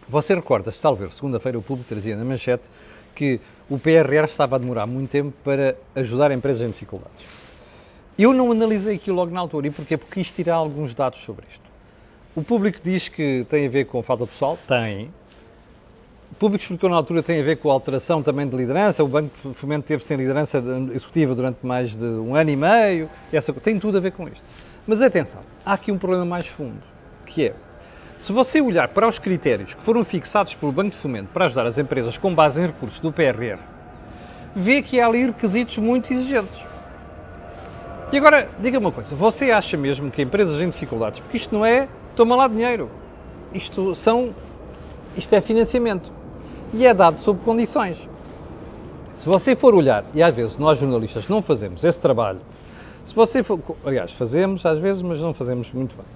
Você 0.08 0.34
recorda-se, 0.34 0.80
talvez, 0.80 1.14
segunda-feira 1.14 1.58
o 1.58 1.62
público 1.62 1.88
trazia 1.88 2.16
na 2.16 2.24
manchete 2.24 2.64
que 3.14 3.40
o 3.68 3.78
PRR 3.78 4.24
estava 4.26 4.56
a 4.56 4.58
demorar 4.58 4.86
muito 4.86 5.10
tempo 5.10 5.32
para 5.42 5.76
ajudar 5.94 6.30
empresas 6.30 6.62
em 6.62 6.70
dificuldades. 6.70 7.24
Eu 8.18 8.32
não 8.32 8.50
analisei 8.50 8.96
aquilo 8.96 9.16
logo 9.16 9.32
na 9.32 9.40
altura. 9.40 9.66
E 9.66 9.70
porquê? 9.70 9.96
Porque 9.96 10.20
quis 10.20 10.32
tirar 10.32 10.54
alguns 10.54 10.94
dados 10.94 11.20
sobre 11.20 11.44
isto. 11.50 11.64
O 12.34 12.42
público 12.42 12.78
diz 12.82 13.08
que 13.08 13.46
tem 13.50 13.66
a 13.66 13.70
ver 13.70 13.86
com 13.86 14.02
falta 14.02 14.24
de 14.24 14.30
pessoal? 14.30 14.58
Tem. 14.66 15.10
O 16.30 16.34
público 16.34 16.62
explicou 16.62 16.88
na 16.88 16.96
altura 16.96 17.20
que 17.22 17.26
tem 17.26 17.40
a 17.40 17.44
ver 17.44 17.56
com 17.56 17.70
a 17.70 17.72
alteração 17.72 18.22
também 18.22 18.48
de 18.48 18.56
liderança. 18.56 19.02
O 19.02 19.08
Banco 19.08 19.30
de 19.48 19.54
Fomento 19.54 19.86
teve 19.86 20.04
sem 20.04 20.16
liderança 20.16 20.62
executiva 20.94 21.34
durante 21.34 21.64
mais 21.64 21.94
de 21.94 22.04
um 22.04 22.34
ano 22.34 22.50
e 22.50 22.56
meio. 22.56 23.10
Essa, 23.32 23.52
tem 23.52 23.78
tudo 23.78 23.98
a 23.98 24.00
ver 24.00 24.12
com 24.12 24.28
isto. 24.28 24.42
Mas 24.86 25.02
atenção, 25.02 25.40
há 25.64 25.72
aqui 25.72 25.90
um 25.90 25.98
problema 25.98 26.24
mais 26.24 26.46
fundo, 26.46 26.82
que 27.24 27.46
é, 27.46 27.54
se 28.20 28.32
você 28.32 28.60
olhar 28.60 28.88
para 28.88 29.06
os 29.06 29.18
critérios 29.18 29.74
que 29.74 29.82
foram 29.82 30.04
fixados 30.04 30.54
pelo 30.54 30.72
Banco 30.72 30.90
de 30.90 30.96
Fomento 30.96 31.28
para 31.32 31.46
ajudar 31.46 31.66
as 31.66 31.78
empresas 31.78 32.18
com 32.18 32.34
base 32.34 32.60
em 32.60 32.66
recursos 32.66 33.00
do 33.00 33.12
PRR, 33.12 33.58
vê 34.54 34.82
que 34.82 35.00
há 35.00 35.06
ali 35.06 35.26
requisitos 35.26 35.78
muito 35.78 36.12
exigentes. 36.12 36.64
E 38.12 38.16
agora, 38.16 38.48
diga 38.58 38.78
uma 38.78 38.92
coisa, 38.92 39.14
você 39.14 39.50
acha 39.50 39.76
mesmo 39.76 40.10
que 40.10 40.22
empresas 40.22 40.60
em 40.60 40.70
dificuldades, 40.70 41.20
porque 41.20 41.36
isto 41.36 41.54
não 41.54 41.64
é 41.64 41.88
toma 42.14 42.34
lá 42.34 42.48
dinheiro, 42.48 42.88
isto 43.52 43.94
são, 43.94 44.34
isto 45.16 45.34
é 45.34 45.40
financiamento 45.40 46.10
e 46.72 46.86
é 46.86 46.94
dado 46.94 47.20
sob 47.20 47.40
condições. 47.44 48.08
Se 49.14 49.26
você 49.26 49.54
for 49.56 49.74
olhar, 49.74 50.04
e 50.14 50.22
às 50.22 50.34
vezes 50.34 50.56
nós 50.56 50.78
jornalistas 50.78 51.28
não 51.28 51.42
fazemos 51.42 51.84
esse 51.84 51.98
trabalho, 51.98 52.40
se 53.04 53.14
você 53.14 53.42
for, 53.42 53.60
aliás, 53.84 54.12
fazemos 54.12 54.64
às 54.64 54.78
vezes, 54.78 55.02
mas 55.02 55.20
não 55.20 55.32
fazemos 55.32 55.72
muito 55.72 55.94
bem. 55.94 56.06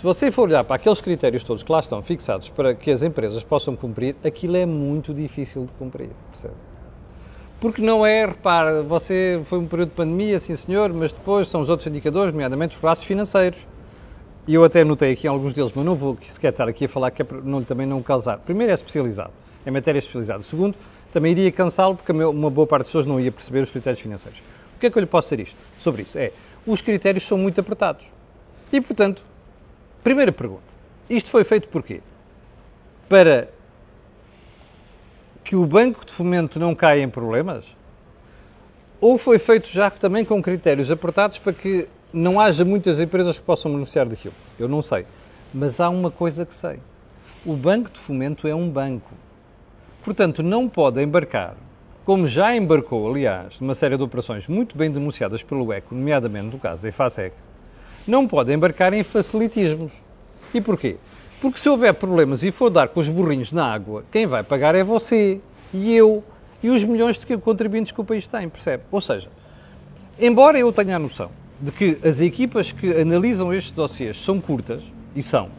Se 0.00 0.04
você 0.04 0.30
for 0.30 0.48
olhar 0.48 0.64
para 0.64 0.76
aqueles 0.76 0.98
critérios 0.98 1.44
todos 1.44 1.62
que 1.62 1.70
lá 1.70 1.78
estão 1.78 2.00
fixados 2.00 2.48
para 2.48 2.74
que 2.74 2.90
as 2.90 3.02
empresas 3.02 3.44
possam 3.44 3.76
cumprir, 3.76 4.16
aquilo 4.24 4.56
é 4.56 4.64
muito 4.64 5.12
difícil 5.12 5.66
de 5.66 5.72
cumprir, 5.72 6.08
percebe? 6.30 6.54
Porque 7.60 7.82
não 7.82 8.06
é, 8.06 8.24
repare, 8.24 8.82
você 8.82 9.42
foi 9.44 9.58
um 9.58 9.66
período 9.66 9.90
de 9.90 9.94
pandemia, 9.96 10.40
sim 10.40 10.56
senhor, 10.56 10.90
mas 10.90 11.12
depois 11.12 11.48
são 11.48 11.60
os 11.60 11.68
outros 11.68 11.86
indicadores, 11.86 12.32
nomeadamente 12.32 12.76
os 12.76 12.80
braços 12.80 13.04
financeiros. 13.04 13.66
E 14.48 14.54
eu 14.54 14.64
até 14.64 14.80
anotei 14.80 15.12
aqui 15.12 15.28
alguns 15.28 15.52
deles, 15.52 15.70
mas 15.74 15.84
não 15.84 15.94
vou 15.94 16.16
sequer 16.30 16.52
estar 16.52 16.66
aqui 16.66 16.86
a 16.86 16.88
falar 16.88 17.10
que 17.10 17.20
é 17.20 17.24
para 17.26 17.42
não, 17.42 17.62
também 17.62 17.86
não 17.86 18.02
causar. 18.02 18.38
Primeiro 18.38 18.70
é 18.70 18.74
especializado, 18.74 19.32
é 19.66 19.70
matéria 19.70 19.98
especializada. 19.98 20.42
Segundo, 20.44 20.76
também 21.12 21.32
iria 21.32 21.52
cansá-lo 21.52 21.96
porque 21.96 22.10
uma 22.10 22.48
boa 22.48 22.66
parte 22.66 22.84
das 22.84 22.88
pessoas 22.88 23.04
não 23.04 23.20
ia 23.20 23.30
perceber 23.30 23.60
os 23.60 23.70
critérios 23.70 24.00
financeiros. 24.00 24.40
O 24.76 24.80
que 24.80 24.86
é 24.86 24.90
que 24.90 24.96
eu 24.96 25.00
lhe 25.00 25.06
posso 25.06 25.28
dizer 25.28 25.42
isto, 25.42 25.58
sobre 25.78 26.04
isso? 26.04 26.18
É, 26.18 26.32
os 26.66 26.80
critérios 26.80 27.24
são 27.24 27.36
muito 27.36 27.60
apertados. 27.60 28.10
E, 28.72 28.80
portanto, 28.80 29.28
primeira 30.02 30.32
pergunta, 30.32 30.62
isto 31.08 31.30
foi 31.30 31.44
feito 31.44 31.68
porquê? 31.68 32.00
Para 33.08 33.48
que 35.42 35.56
o 35.56 35.66
banco 35.66 36.04
de 36.04 36.12
fomento 36.12 36.58
não 36.58 36.74
caia 36.74 37.02
em 37.02 37.08
problemas? 37.08 37.64
Ou 39.00 39.16
foi 39.16 39.38
feito 39.38 39.68
já 39.68 39.90
também 39.90 40.24
com 40.24 40.42
critérios 40.42 40.90
apertados 40.90 41.38
para 41.38 41.52
que 41.52 41.88
não 42.12 42.38
haja 42.38 42.64
muitas 42.64 43.00
empresas 43.00 43.38
que 43.38 43.44
possam 43.44 43.72
beneficiar 43.72 44.06
daquilo? 44.06 44.34
Eu 44.58 44.68
não 44.68 44.82
sei. 44.82 45.06
Mas 45.52 45.80
há 45.80 45.88
uma 45.88 46.10
coisa 46.10 46.44
que 46.44 46.54
sei. 46.54 46.78
O 47.44 47.54
banco 47.54 47.90
de 47.90 47.98
fomento 47.98 48.46
é 48.46 48.54
um 48.54 48.68
banco. 48.68 49.10
Portanto, 50.04 50.42
não 50.42 50.68
pode 50.68 51.02
embarcar, 51.02 51.56
como 52.04 52.26
já 52.26 52.56
embarcou, 52.56 53.08
aliás, 53.08 53.60
numa 53.60 53.74
série 53.74 53.96
de 53.96 54.02
operações 54.02 54.48
muito 54.48 54.76
bem 54.76 54.90
denunciadas 54.90 55.42
pelo 55.42 55.72
ECO, 55.72 55.94
nomeadamente 55.94 56.46
no 56.46 56.58
caso 56.58 56.82
da 56.82 56.88
EFASEC, 56.88 57.34
não 58.06 58.26
pode 58.26 58.52
embarcar 58.52 58.92
em 58.92 59.02
facilitismos. 59.02 59.92
E 60.52 60.60
porquê? 60.60 60.96
Porque 61.40 61.58
se 61.58 61.68
houver 61.68 61.94
problemas 61.94 62.42
e 62.42 62.50
for 62.50 62.70
dar 62.70 62.88
com 62.88 63.00
os 63.00 63.08
burrinhos 63.08 63.52
na 63.52 63.72
água, 63.72 64.04
quem 64.12 64.26
vai 64.26 64.42
pagar 64.42 64.74
é 64.74 64.82
você 64.82 65.40
e 65.72 65.94
eu 65.94 66.22
e 66.62 66.68
os 66.68 66.84
milhões 66.84 67.18
de 67.18 67.36
contribuintes 67.38 67.92
que 67.92 68.00
o 68.00 68.04
país 68.04 68.26
tem, 68.26 68.48
percebe? 68.48 68.82
Ou 68.90 69.00
seja, 69.00 69.28
embora 70.18 70.58
eu 70.58 70.72
tenha 70.72 70.96
a 70.96 70.98
noção 70.98 71.30
de 71.60 71.72
que 71.72 71.98
as 72.06 72.20
equipas 72.20 72.72
que 72.72 72.92
analisam 73.00 73.52
estes 73.52 73.72
dossiês 73.72 74.22
são 74.22 74.40
curtas, 74.40 74.82
e 75.14 75.22
são, 75.22 75.50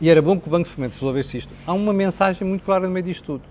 e 0.00 0.08
era 0.08 0.22
bom 0.22 0.38
que 0.38 0.48
o 0.48 0.50
Banco 0.50 0.68
de 0.68 0.74
Fomento 0.74 0.94
resolvesse 0.94 1.38
isto, 1.38 1.52
há 1.66 1.72
uma 1.72 1.92
mensagem 1.92 2.46
muito 2.46 2.64
clara 2.64 2.86
no 2.86 2.92
meio 2.92 3.04
disto 3.04 3.24
tudo. 3.24 3.42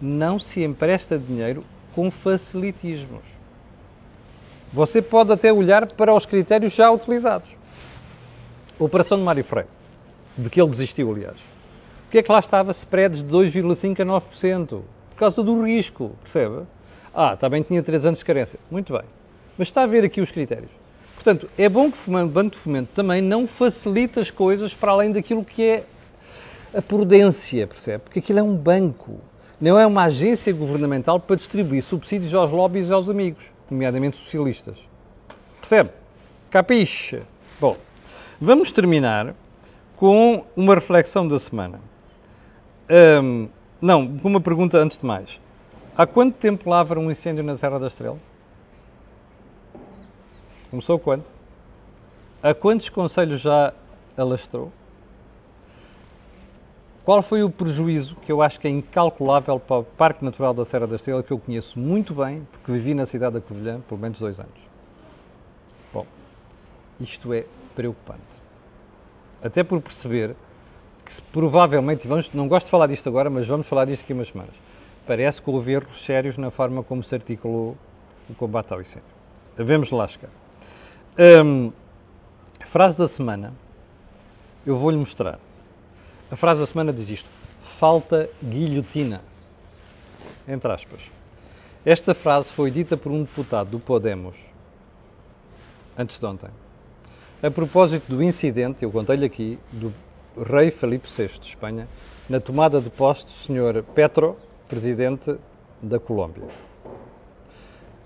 Não 0.00 0.38
se 0.38 0.62
empresta 0.62 1.18
dinheiro 1.18 1.64
com 1.94 2.10
facilitismos. 2.10 3.22
Você 4.72 5.02
pode 5.02 5.32
até 5.32 5.52
olhar 5.52 5.86
para 5.86 6.14
os 6.14 6.24
critérios 6.24 6.72
já 6.72 6.90
utilizados. 6.90 7.56
Operação 8.78 9.18
de 9.18 9.24
Mário 9.24 9.44
Freire 9.44 9.68
de 10.36 10.48
que 10.48 10.60
ele 10.60 10.70
desistiu, 10.70 11.10
aliás. 11.10 11.36
Porque 12.04 12.18
é 12.18 12.22
que 12.22 12.32
lá 12.32 12.38
estava 12.38 12.70
spreads 12.72 13.22
de 13.22 13.30
2,5% 13.30 14.00
a 14.00 14.04
9%? 14.04 14.66
Por 14.68 14.84
causa 15.16 15.42
do 15.42 15.62
risco, 15.62 16.12
percebe? 16.22 16.62
Ah, 17.14 17.36
também 17.36 17.62
tinha 17.62 17.82
3 17.82 18.06
anos 18.06 18.18
de 18.20 18.24
carência. 18.24 18.58
Muito 18.70 18.92
bem. 18.92 19.02
Mas 19.58 19.68
está 19.68 19.82
a 19.82 19.86
ver 19.86 20.04
aqui 20.04 20.20
os 20.20 20.30
critérios. 20.30 20.70
Portanto, 21.14 21.48
é 21.56 21.68
bom 21.68 21.90
que 21.90 21.98
o 22.10 22.26
Banco 22.26 22.56
de 22.56 22.58
Fomento 22.58 22.88
também 22.94 23.20
não 23.22 23.46
facilite 23.46 24.18
as 24.18 24.30
coisas 24.30 24.74
para 24.74 24.92
além 24.92 25.12
daquilo 25.12 25.44
que 25.44 25.62
é 25.62 25.84
a 26.74 26.82
prudência, 26.82 27.66
percebe? 27.66 28.04
Porque 28.04 28.18
aquilo 28.18 28.38
é 28.38 28.42
um 28.42 28.56
banco, 28.56 29.20
não 29.60 29.78
é 29.78 29.86
uma 29.86 30.04
agência 30.04 30.52
governamental 30.52 31.20
para 31.20 31.36
distribuir 31.36 31.82
subsídios 31.82 32.34
aos 32.34 32.50
lobbies 32.50 32.88
e 32.88 32.92
aos 32.92 33.08
amigos, 33.08 33.44
nomeadamente 33.72 34.16
socialistas. 34.16 34.76
Percebe? 35.60 35.90
Capiche? 36.50 37.22
Bom, 37.58 37.76
vamos 38.40 38.70
terminar 38.70 39.34
com 39.96 40.44
uma 40.54 40.74
reflexão 40.74 41.26
da 41.26 41.38
semana. 41.38 41.80
Um, 43.22 43.48
não, 43.80 44.04
uma 44.22 44.40
pergunta 44.40 44.78
antes 44.78 44.98
de 44.98 45.06
mais. 45.06 45.40
Há 45.96 46.06
quanto 46.06 46.36
tempo 46.36 46.68
lavra 46.68 47.00
um 47.00 47.10
incêndio 47.10 47.42
na 47.42 47.56
Serra 47.56 47.78
da 47.78 47.86
Estrela? 47.86 48.18
Começou 50.70 50.98
quando? 50.98 51.24
A 52.42 52.54
quantos 52.54 52.88
conselhos 52.88 53.40
já 53.40 53.72
alastrou? 54.16 54.72
Qual 57.04 57.20
foi 57.20 57.42
o 57.42 57.50
prejuízo 57.50 58.14
que 58.16 58.30
eu 58.30 58.40
acho 58.40 58.60
que 58.60 58.68
é 58.68 58.70
incalculável 58.70 59.58
para 59.58 59.78
o 59.78 59.84
Parque 59.84 60.24
Natural 60.24 60.54
da 60.54 60.64
Serra 60.64 60.86
da 60.86 60.94
Estrela, 60.94 61.20
que 61.22 61.32
eu 61.32 61.38
conheço 61.38 61.76
muito 61.78 62.14
bem, 62.14 62.46
porque 62.52 62.70
vivi 62.70 62.94
na 62.94 63.04
cidade 63.06 63.34
da 63.34 63.40
Covilhã 63.40 63.80
por 63.88 63.98
menos 63.98 64.20
dois 64.20 64.38
anos? 64.38 64.52
Bom, 65.92 66.06
isto 67.00 67.32
é 67.32 67.44
preocupante. 67.74 68.20
Até 69.42 69.64
por 69.64 69.80
perceber 69.80 70.36
que 71.04 71.20
provavelmente, 71.32 72.06
vamos, 72.06 72.32
não 72.32 72.46
gosto 72.46 72.66
de 72.66 72.70
falar 72.70 72.86
disto 72.86 73.08
agora, 73.08 73.28
mas 73.28 73.48
vamos 73.48 73.66
falar 73.66 73.84
disto 73.84 74.02
aqui 74.02 74.12
umas 74.12 74.28
semanas, 74.28 74.54
parece 75.04 75.42
que 75.42 75.50
houve 75.50 75.72
erros 75.72 76.04
sérios 76.04 76.38
na 76.38 76.52
forma 76.52 76.84
como 76.84 77.02
se 77.02 77.12
articulou 77.16 77.76
o 78.30 78.34
combate 78.34 78.72
ao 78.72 78.80
incêndio. 78.80 79.10
Devemos 79.56 79.90
lá 79.90 80.06
chegar. 80.06 80.30
Um, 81.44 81.72
frase 82.64 82.96
da 82.96 83.08
semana, 83.08 83.52
eu 84.64 84.76
vou-lhe 84.76 84.96
mostrar. 84.96 85.40
A 86.32 86.36
frase 86.36 86.58
da 86.58 86.66
semana 86.66 86.92
diz 86.92 87.08
isto: 87.08 87.28
falta 87.78 88.28
guilhotina. 88.42 89.20
Entre 90.48 90.72
aspas. 90.72 91.02
Esta 91.86 92.14
frase 92.14 92.52
foi 92.52 92.72
dita 92.72 92.96
por 92.96 93.12
um 93.12 93.22
deputado 93.22 93.70
do 93.70 93.78
Podemos 93.78 94.36
antes 95.96 96.18
de 96.18 96.24
ontem 96.24 96.48
a 97.42 97.50
propósito 97.50 98.04
do 98.08 98.22
incidente, 98.22 98.84
eu 98.84 98.90
contei-lhe 98.92 99.26
aqui, 99.26 99.58
do 99.72 99.92
rei 100.48 100.70
Felipe 100.70 101.08
VI 101.08 101.40
de 101.40 101.48
Espanha, 101.48 101.88
na 102.28 102.38
tomada 102.38 102.80
de 102.80 102.88
posse 102.88 103.24
do 103.24 103.32
Sr. 103.32 103.82
Petro, 103.82 104.36
presidente 104.68 105.36
da 105.82 105.98
Colômbia. 105.98 106.44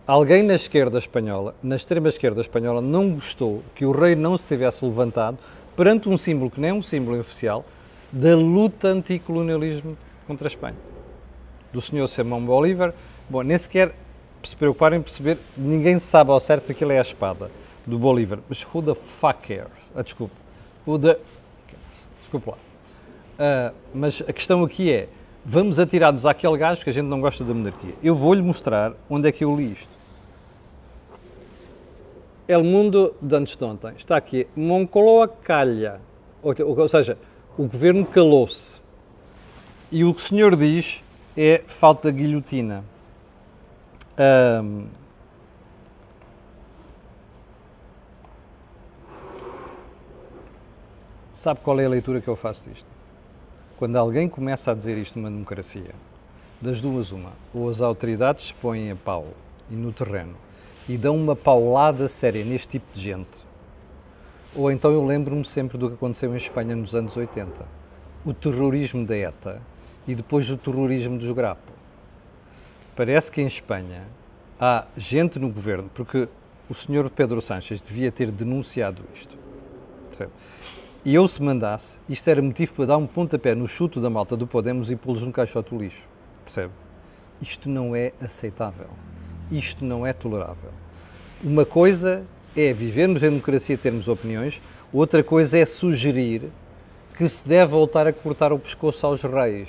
Alguém 0.06 0.42
na 0.42 0.54
esquerda 0.54 0.96
espanhola, 0.96 1.54
na 1.62 1.76
extrema 1.76 2.08
esquerda 2.08 2.40
espanhola, 2.40 2.80
não 2.80 3.10
gostou 3.10 3.62
que 3.74 3.84
o 3.84 3.92
rei 3.92 4.14
não 4.14 4.38
se 4.38 4.46
tivesse 4.46 4.82
levantado 4.82 5.36
perante 5.76 6.08
um 6.08 6.16
símbolo 6.16 6.50
que 6.50 6.58
nem 6.58 6.70
é 6.70 6.72
um 6.72 6.80
símbolo 6.80 7.20
oficial 7.20 7.62
da 8.16 8.34
luta 8.34 8.88
anticolonialismo 8.88 9.96
contra 10.26 10.46
a 10.46 10.48
Espanha. 10.48 10.76
Do 11.70 11.82
Sr. 11.82 12.08
Simão 12.08 12.42
Bolívar. 12.42 12.94
Bom, 13.28 13.42
nem 13.42 13.58
sequer 13.58 13.94
se 14.42 14.56
preocuparem 14.56 15.00
em 15.00 15.02
perceber, 15.02 15.38
ninguém 15.56 15.98
sabe 15.98 16.30
ao 16.30 16.40
certo 16.40 16.66
se 16.66 16.72
aquilo 16.72 16.92
é 16.92 16.98
a 16.98 17.02
espada 17.02 17.50
do 17.86 17.98
Bolívar. 17.98 18.38
Mas 18.48 18.64
who 18.72 18.82
the 18.82 18.94
fuck 19.20 19.46
cares? 19.46 19.70
Ah, 19.94 20.02
desculpe. 20.02 20.34
Who 20.86 20.98
the... 20.98 21.18
Desculpa 22.20 22.52
lá. 22.52 22.56
Uh, 23.38 23.74
mas 23.92 24.22
a 24.26 24.32
questão 24.32 24.64
aqui 24.64 24.90
é, 24.90 25.08
vamos 25.44 25.78
atirar-nos 25.78 26.24
àquele 26.24 26.56
gajo 26.56 26.82
que 26.82 26.88
a 26.88 26.92
gente 26.92 27.06
não 27.06 27.20
gosta 27.20 27.44
da 27.44 27.52
monarquia. 27.52 27.94
Eu 28.02 28.14
vou-lhe 28.14 28.40
mostrar 28.40 28.94
onde 29.10 29.28
é 29.28 29.32
que 29.32 29.44
eu 29.44 29.54
li 29.54 29.70
isto. 29.72 29.92
El 32.48 32.64
Mundo 32.64 33.14
de 33.20 33.36
antes 33.36 33.56
de 33.56 33.64
ontem. 33.64 33.92
Está 33.98 34.16
aqui. 34.16 34.46
Moncloa 34.56 35.28
calha. 35.28 36.00
Ou, 36.42 36.54
ou 36.78 36.88
seja, 36.88 37.18
o 37.58 37.62
governo 37.62 38.04
calou-se. 38.04 38.78
E 39.90 40.04
o 40.04 40.12
que 40.12 40.20
o 40.20 40.24
senhor 40.24 40.56
diz 40.56 41.02
é 41.36 41.62
falta 41.66 42.12
de 42.12 42.18
guilhotina. 42.18 42.84
Um, 44.18 44.86
sabe 51.32 51.60
qual 51.60 51.78
é 51.78 51.84
a 51.84 51.88
leitura 51.88 52.20
que 52.20 52.28
eu 52.28 52.36
faço 52.36 52.68
disto? 52.68 52.88
Quando 53.78 53.96
alguém 53.96 54.28
começa 54.28 54.72
a 54.72 54.74
dizer 54.74 54.98
isto 54.98 55.18
numa 55.18 55.30
democracia, 55.30 55.94
das 56.60 56.80
duas 56.80 57.12
uma, 57.12 57.32
ou 57.54 57.68
as 57.68 57.80
autoridades 57.80 58.48
se 58.48 58.54
põem 58.54 58.90
a 58.90 58.96
pau 58.96 59.26
e 59.70 59.74
no 59.74 59.92
terreno 59.92 60.34
e 60.88 60.96
dão 60.96 61.16
uma 61.16 61.36
paulada 61.36 62.08
séria 62.08 62.44
neste 62.44 62.68
tipo 62.68 62.86
de 62.94 63.00
gente, 63.00 63.45
ou 64.56 64.70
então 64.70 64.90
eu 64.90 65.04
lembro-me 65.04 65.44
sempre 65.44 65.76
do 65.76 65.88
que 65.88 65.94
aconteceu 65.94 66.32
em 66.32 66.36
Espanha 66.36 66.74
nos 66.74 66.94
anos 66.94 67.16
80. 67.16 67.66
O 68.24 68.32
terrorismo 68.32 69.06
da 69.06 69.16
ETA 69.16 69.60
e 70.08 70.14
depois 70.14 70.48
o 70.50 70.56
terrorismo 70.56 71.18
dos 71.18 71.30
Grapo. 71.32 71.72
Parece 72.94 73.30
que 73.30 73.42
em 73.42 73.46
Espanha 73.46 74.04
há 74.58 74.86
gente 74.96 75.38
no 75.38 75.50
governo, 75.50 75.90
porque 75.94 76.28
o 76.68 76.74
senhor 76.74 77.08
Pedro 77.10 77.42
Sánchez 77.42 77.80
devia 77.80 78.10
ter 78.10 78.30
denunciado 78.30 79.02
isto. 79.14 79.36
Percebe? 80.08 80.32
E 81.04 81.14
eu, 81.14 81.28
se 81.28 81.40
mandasse, 81.40 81.98
isto 82.08 82.28
era 82.28 82.42
motivo 82.42 82.74
para 82.74 82.86
dar 82.86 82.96
um 82.96 83.06
pontapé 83.06 83.54
no 83.54 83.68
chuto 83.68 84.00
da 84.00 84.10
malta 84.10 84.36
do 84.36 84.46
Podemos 84.46 84.90
e 84.90 84.96
pô-los 84.96 85.22
no 85.22 85.32
caixote 85.32 85.70
do 85.70 85.80
lixo. 85.80 86.02
Percebe? 86.44 86.72
Isto 87.40 87.68
não 87.68 87.94
é 87.94 88.12
aceitável. 88.20 88.88
Isto 89.50 89.84
não 89.84 90.04
é 90.06 90.12
tolerável. 90.12 90.70
Uma 91.44 91.64
coisa 91.64 92.24
é 92.56 92.72
vivermos 92.72 93.22
em 93.22 93.30
democracia 93.30 93.74
e 93.74 93.78
termos 93.78 94.08
opiniões, 94.08 94.60
outra 94.92 95.22
coisa 95.22 95.58
é 95.58 95.66
sugerir 95.66 96.42
que 97.16 97.28
se 97.28 97.46
deve 97.46 97.70
voltar 97.70 98.06
a 98.06 98.12
cortar 98.12 98.52
o 98.52 98.58
pescoço 98.58 99.06
aos 99.06 99.22
reis. 99.22 99.68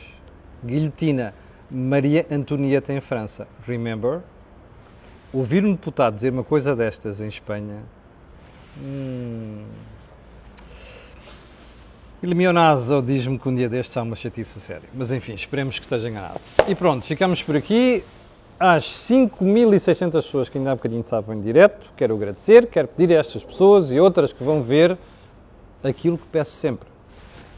Guilhotina. 0.66 1.34
Maria 1.70 2.26
Antonieta 2.32 2.94
em 2.94 3.02
França. 3.02 3.46
Remember? 3.66 4.22
Ouvir 5.34 5.66
um 5.66 5.74
deputado 5.74 6.16
dizer 6.16 6.32
uma 6.32 6.44
coisa 6.44 6.74
destas 6.74 7.20
em 7.20 7.28
Espanha. 7.28 7.84
Hum, 8.82 9.66
Ilmionazo 12.24 13.02
diz-me 13.02 13.38
que 13.38 13.48
um 13.48 13.54
dia 13.54 13.70
destes 13.70 13.96
há 13.96 14.02
uma 14.02 14.16
chatice 14.16 14.60
séria. 14.60 14.90
Mas 14.94 15.12
enfim, 15.12 15.34
esperemos 15.34 15.78
que 15.78 15.86
esteja 15.86 16.10
enganado. 16.10 16.40
E 16.68 16.74
pronto, 16.74 17.06
ficamos 17.06 17.44
por 17.44 17.56
aqui. 17.56 18.04
Às 18.60 18.86
5.600 18.86 20.12
pessoas 20.12 20.50
que 20.50 20.58
ainda 20.58 20.72
há 20.72 20.76
bocadinho 20.76 21.02
estavam 21.02 21.36
em 21.36 21.42
direto, 21.42 21.94
quero 21.96 22.16
agradecer, 22.16 22.66
quero 22.66 22.88
pedir 22.88 23.16
a 23.16 23.20
estas 23.20 23.44
pessoas 23.44 23.92
e 23.92 24.00
outras 24.00 24.34
que 24.34 24.44
vão 24.44 24.64
ver 24.64 24.98
aquilo 25.84 26.18
que 26.18 26.26
peço 26.26 26.52
sempre. 26.54 26.88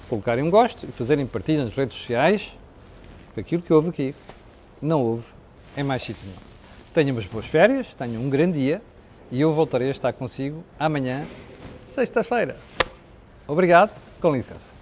Colocarem 0.10 0.44
um 0.44 0.50
gosto 0.50 0.86
e 0.86 0.92
fazerem 0.92 1.26
partilha 1.26 1.64
nas 1.64 1.74
redes 1.74 1.98
sociais 1.98 2.54
aquilo 3.38 3.62
que 3.62 3.72
houve 3.72 3.90
aqui. 3.90 4.16
Não 4.82 5.02
houve 5.02 5.24
em 5.78 5.84
mais 5.84 6.04
sítio 6.04 6.22
nenhum. 6.26 6.40
Tenham 6.94 7.16
umas 7.16 7.26
boas 7.28 7.46
férias, 7.46 7.94
tenham 7.94 8.22
um 8.22 8.30
grande 8.30 8.60
dia 8.60 8.82
e 9.32 9.40
eu 9.40 9.54
voltarei 9.54 9.88
a 9.88 9.92
estar 9.92 10.12
consigo 10.12 10.66
amanhã, 10.78 11.26
sexta-feira. 11.94 12.58
Obrigado 13.48 13.92
com 14.20 14.34
licença. 14.36 14.79